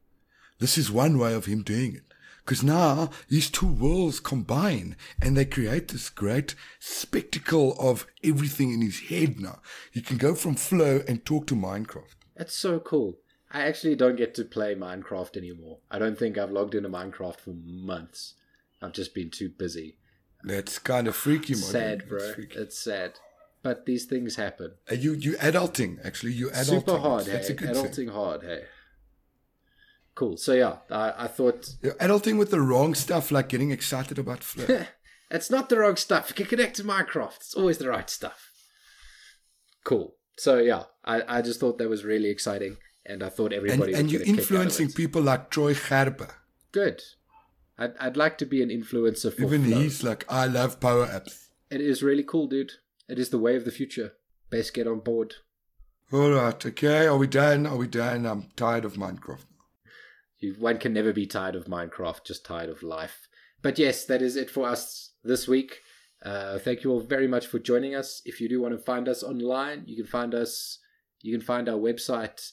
this 0.58 0.78
is 0.78 0.92
one 0.92 1.18
way 1.18 1.34
of 1.34 1.46
him 1.46 1.62
doing 1.62 1.96
it. 1.96 2.04
Because 2.44 2.64
now 2.64 3.12
these 3.30 3.52
two 3.52 3.68
worlds 3.72 4.20
combine 4.20 4.96
and 5.22 5.38
they 5.38 5.46
create 5.46 5.90
this 5.90 6.10
great 6.10 6.56
spectacle 6.80 7.76
of 7.80 8.08
everything 8.24 8.74
in 8.74 8.82
his 8.82 9.02
head 9.02 9.40
now. 9.40 9.62
He 9.92 10.02
can 10.02 10.18
go 10.18 10.34
from 10.34 10.56
flow 10.56 11.04
and 11.08 11.24
talk 11.24 11.46
to 11.48 11.56
Minecraft. 11.56 12.16
That's 12.36 12.56
so 12.56 12.80
cool. 12.80 13.20
I 13.52 13.62
actually 13.62 13.96
don't 13.96 14.16
get 14.16 14.36
to 14.36 14.46
play 14.46 14.76
Minecraft 14.76 15.36
anymore. 15.36 15.80
I 15.90 15.98
don't 15.98 16.18
think 16.18 16.38
I've 16.38 16.52
logged 16.52 16.76
into 16.76 16.90
Minecraft 16.90 17.40
for 17.40 17.56
months. 17.66 18.36
I've 18.82 18.94
just 18.94 19.14
been 19.16 19.32
too 19.32 19.50
busy. 19.50 19.98
That's 20.44 20.80
kind 20.80 21.08
of 21.08 21.16
freaky, 21.16 21.54
man. 21.54 21.64
Sad, 21.64 22.08
bro. 22.08 22.34
It's 22.38 22.78
sad. 22.78 23.20
But 23.62 23.86
these 23.86 24.06
things 24.06 24.38
happen. 24.38 24.74
Uh, 24.90 24.96
you 24.96 25.14
you 25.14 25.34
adulting 25.34 26.06
actually. 26.06 26.32
You 26.32 26.50
adulting. 26.50 26.66
Super 26.66 26.98
hard. 26.98 27.26
That's 27.26 27.48
hey? 27.48 27.54
a 27.54 27.58
good 27.58 27.70
adulting 27.72 27.96
thing. 27.96 28.08
hard. 28.08 28.44
Hey. 28.44 28.64
Cool. 30.16 30.38
So 30.38 30.54
yeah, 30.54 30.78
I, 30.90 31.26
I 31.26 31.28
thought 31.28 31.76
You're 31.82 31.94
adulting 31.96 32.38
with 32.38 32.52
the 32.52 32.62
wrong 32.62 32.96
stuff, 32.96 33.32
like 33.32 33.50
getting 33.50 33.72
excited 33.72 34.18
about 34.18 34.44
flow. 34.44 34.86
it's 35.30 35.50
not 35.50 35.68
the 35.70 35.80
wrong 35.80 35.98
stuff. 35.98 36.30
You 36.30 36.36
can 36.36 36.46
connect 36.46 36.78
to 36.78 36.84
Minecraft. 36.84 37.36
It's 37.38 37.54
always 37.54 37.78
the 37.78 37.90
right 37.90 38.10
stuff. 38.10 38.52
Cool. 39.84 40.16
So 40.38 40.60
yeah, 40.60 40.84
I, 41.04 41.40
I 41.40 41.42
just 41.42 41.60
thought 41.60 41.78
that 41.80 41.90
was 41.90 42.06
really 42.06 42.30
exciting, 42.30 42.78
and 43.10 43.24
I 43.24 43.30
thought 43.30 43.52
and 43.54 43.66
everybody 43.66 43.94
and 43.94 44.04
would 44.04 44.12
you're 44.12 44.20
get 44.20 44.30
a 44.30 44.32
kick 44.32 44.40
out 44.40 44.46
of 44.46 44.52
influencing 44.52 44.92
people 44.92 45.22
like 45.22 45.50
Troy 45.50 45.74
Gerber. 45.74 46.30
Good. 46.72 47.02
I'd, 47.78 47.94
I'd 48.00 48.18
like 48.18 48.38
to 48.40 48.46
be 48.46 48.62
an 48.62 48.70
influencer 48.70 49.34
for 49.34 49.44
Even 49.44 49.66
Flow. 49.66 49.80
he's 49.80 50.04
like, 50.04 50.26
I 50.30 50.46
love 50.46 50.80
power 50.80 51.08
apps. 51.08 51.48
It 51.72 51.82
is 51.82 52.04
really 52.04 52.24
cool, 52.24 52.48
dude. 52.48 52.74
It 53.08 53.18
is 53.18 53.30
the 53.30 53.40
way 53.40 53.56
of 53.56 53.66
the 53.66 53.72
future. 53.72 54.14
Best 54.50 54.74
get 54.74 54.88
on 54.88 55.00
board. 55.00 55.36
All 56.12 56.32
right, 56.32 56.66
okay. 56.66 57.08
Are 57.08 57.18
we 57.18 57.28
done? 57.28 57.66
Are 57.66 57.78
we 57.78 57.88
done? 57.88 58.26
I'm 58.26 58.50
tired 58.56 58.86
of 58.86 58.94
Minecraft. 58.94 59.46
You, 60.40 60.56
one 60.58 60.78
can 60.78 60.94
never 60.94 61.14
be 61.14 61.26
tired 61.26 61.56
of 61.56 61.66
Minecraft, 61.66 62.26
just 62.26 62.46
tired 62.46 62.70
of 62.70 62.84
life. 62.84 63.28
But 63.62 63.78
yes, 63.78 64.06
that 64.06 64.22
is 64.22 64.36
it 64.36 64.50
for 64.50 64.68
us 64.68 65.14
this 65.24 65.48
week. 65.48 65.80
Uh, 66.24 66.60
thank 66.60 66.84
you 66.84 66.92
all 66.92 67.02
very 67.02 67.28
much 67.28 67.48
for 67.48 67.60
joining 67.60 67.96
us. 67.96 68.22
If 68.26 68.42
you 68.42 68.50
do 68.50 68.62
want 68.62 68.74
to 68.78 68.84
find 68.84 69.08
us 69.08 69.24
online, 69.24 69.84
you 69.86 69.96
can 69.96 70.06
find 70.06 70.34
us. 70.34 70.80
You 71.22 71.38
can 71.38 71.46
find 71.46 71.68
our 71.68 71.78
website, 71.78 72.52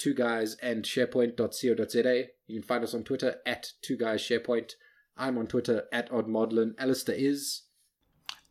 two 0.00 0.14
guys 0.14 0.56
and 0.62 0.82
sharepoint.co.za. 0.84 2.24
You 2.48 2.60
can 2.60 2.66
find 2.66 2.82
us 2.82 2.94
on 2.94 3.04
Twitter 3.04 3.36
at 3.46 3.72
two 3.82 3.96
guys 3.96 4.20
sharepoint. 4.22 4.72
I'm 5.16 5.38
on 5.38 5.46
Twitter 5.46 5.84
at 5.92 6.10
oddmodlin. 6.10 6.74
Alistair 6.78 7.14
is. 7.16 7.62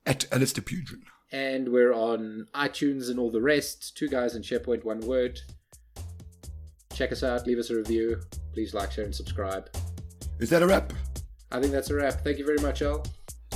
At 0.06 0.26
Alistair 0.32 0.64
Pugin. 0.64 1.02
and 1.32 1.70
we're 1.70 1.94
on 1.94 2.48
iTunes 2.54 3.10
and 3.10 3.20
all 3.20 3.32
the 3.32 3.42
rest. 3.42 3.98
Two 3.98 4.08
guys 4.08 4.36
and 4.36 4.44
SharePoint, 4.46 4.84
one 4.84 5.02
word. 5.02 5.40
Check 6.94 7.12
us 7.12 7.24
out, 7.24 7.46
leave 7.48 7.60
us 7.60 7.70
a 7.70 7.76
review. 7.76 8.22
Please 8.54 8.74
like, 8.74 8.92
share, 8.92 9.06
and 9.06 9.16
subscribe. 9.16 9.70
Is 10.40 10.50
that 10.50 10.62
a 10.64 10.68
wrap? 10.68 10.94
I 11.52 11.60
think 11.60 11.72
that's 11.74 11.90
a 11.90 11.96
wrap. 11.96 12.24
Thank 12.24 12.38
you 12.38 12.46
very 12.46 12.60
much, 12.60 12.82
Al. 12.82 13.04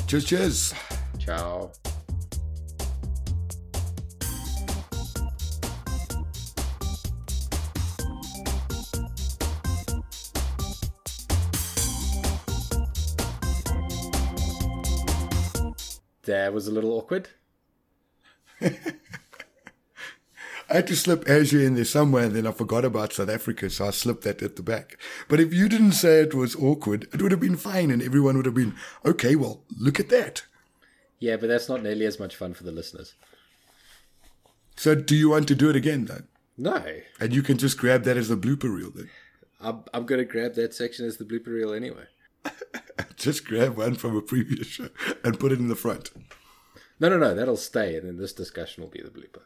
Cheers, 0.08 0.26
cheers. 0.26 0.74
Ciao. 1.20 1.72
That 16.26 16.54
was 16.54 16.68
a 16.68 16.72
little 16.72 16.92
awkward. 16.92 17.30
I 20.70 20.78
had 20.78 20.88
to 20.88 20.96
slip 20.96 21.30
Asia 21.30 21.64
in 21.64 21.76
there 21.76 21.84
somewhere, 21.86 22.24
and 22.24 22.36
then 22.36 22.48
I 22.48 22.52
forgot 22.52 22.86
about 22.86 23.14
South 23.14 23.30
Africa, 23.30 23.70
so 23.70 23.88
I 23.88 23.92
slipped 23.92 24.24
that 24.24 24.42
at 24.42 24.56
the 24.56 24.64
back. 24.64 24.98
But 25.28 25.40
if 25.40 25.54
you 25.54 25.68
didn't 25.68 25.92
say 25.92 26.22
it 26.22 26.34
was 26.34 26.56
awkward, 26.56 27.08
it 27.14 27.22
would 27.22 27.32
have 27.32 27.42
been 27.42 27.58
fine, 27.58 27.92
and 27.92 28.02
everyone 28.02 28.38
would 28.38 28.46
have 28.46 28.56
been, 28.56 28.76
okay, 29.06 29.36
well, 29.36 29.64
look 29.78 30.00
at 30.00 30.10
that. 30.10 30.44
Yeah, 31.20 31.36
but 31.36 31.48
that's 31.48 31.70
not 31.70 31.84
nearly 31.84 32.06
as 32.06 32.20
much 32.20 32.36
fun 32.36 32.54
for 32.54 32.64
the 32.64 32.72
listeners. 32.72 33.14
So, 34.76 34.96
do 34.96 35.16
you 35.16 35.30
want 35.30 35.48
to 35.50 35.56
do 35.56 35.70
it 35.70 35.76
again, 35.76 36.06
then? 36.06 36.28
No, 36.58 36.84
And 37.20 37.34
you 37.34 37.42
can 37.42 37.58
just 37.58 37.78
grab 37.78 38.04
that 38.04 38.18
as 38.18 38.30
the 38.30 38.38
blooper 38.38 38.74
reel, 38.74 38.92
then. 38.92 39.10
I'm, 39.60 39.84
I'm 39.94 40.06
going 40.06 40.20
to 40.20 40.26
grab 40.26 40.54
that 40.56 40.74
section 40.74 41.06
as 41.06 41.18
the 41.18 41.26
blooper 41.26 41.48
reel 41.48 41.74
anyway. 41.74 42.06
Just 43.16 43.46
grab 43.46 43.78
one 43.78 43.96
from 43.96 44.16
a 44.16 44.22
previous 44.22 44.68
show 44.68 44.90
and 45.24 45.40
put 45.40 45.52
it 45.52 45.60
in 45.60 45.68
the 45.68 45.76
front. 45.76 46.12
No, 47.00 47.10
no, 47.10 47.18
no, 47.18 47.34
that'll 47.34 47.58
stay, 47.58 47.96
and 47.96 48.08
then 48.08 48.18
this 48.18 48.34
discussion 48.34 48.84
will 48.84 48.90
be 48.90 49.02
the 49.02 49.10
blooper. 49.10 49.44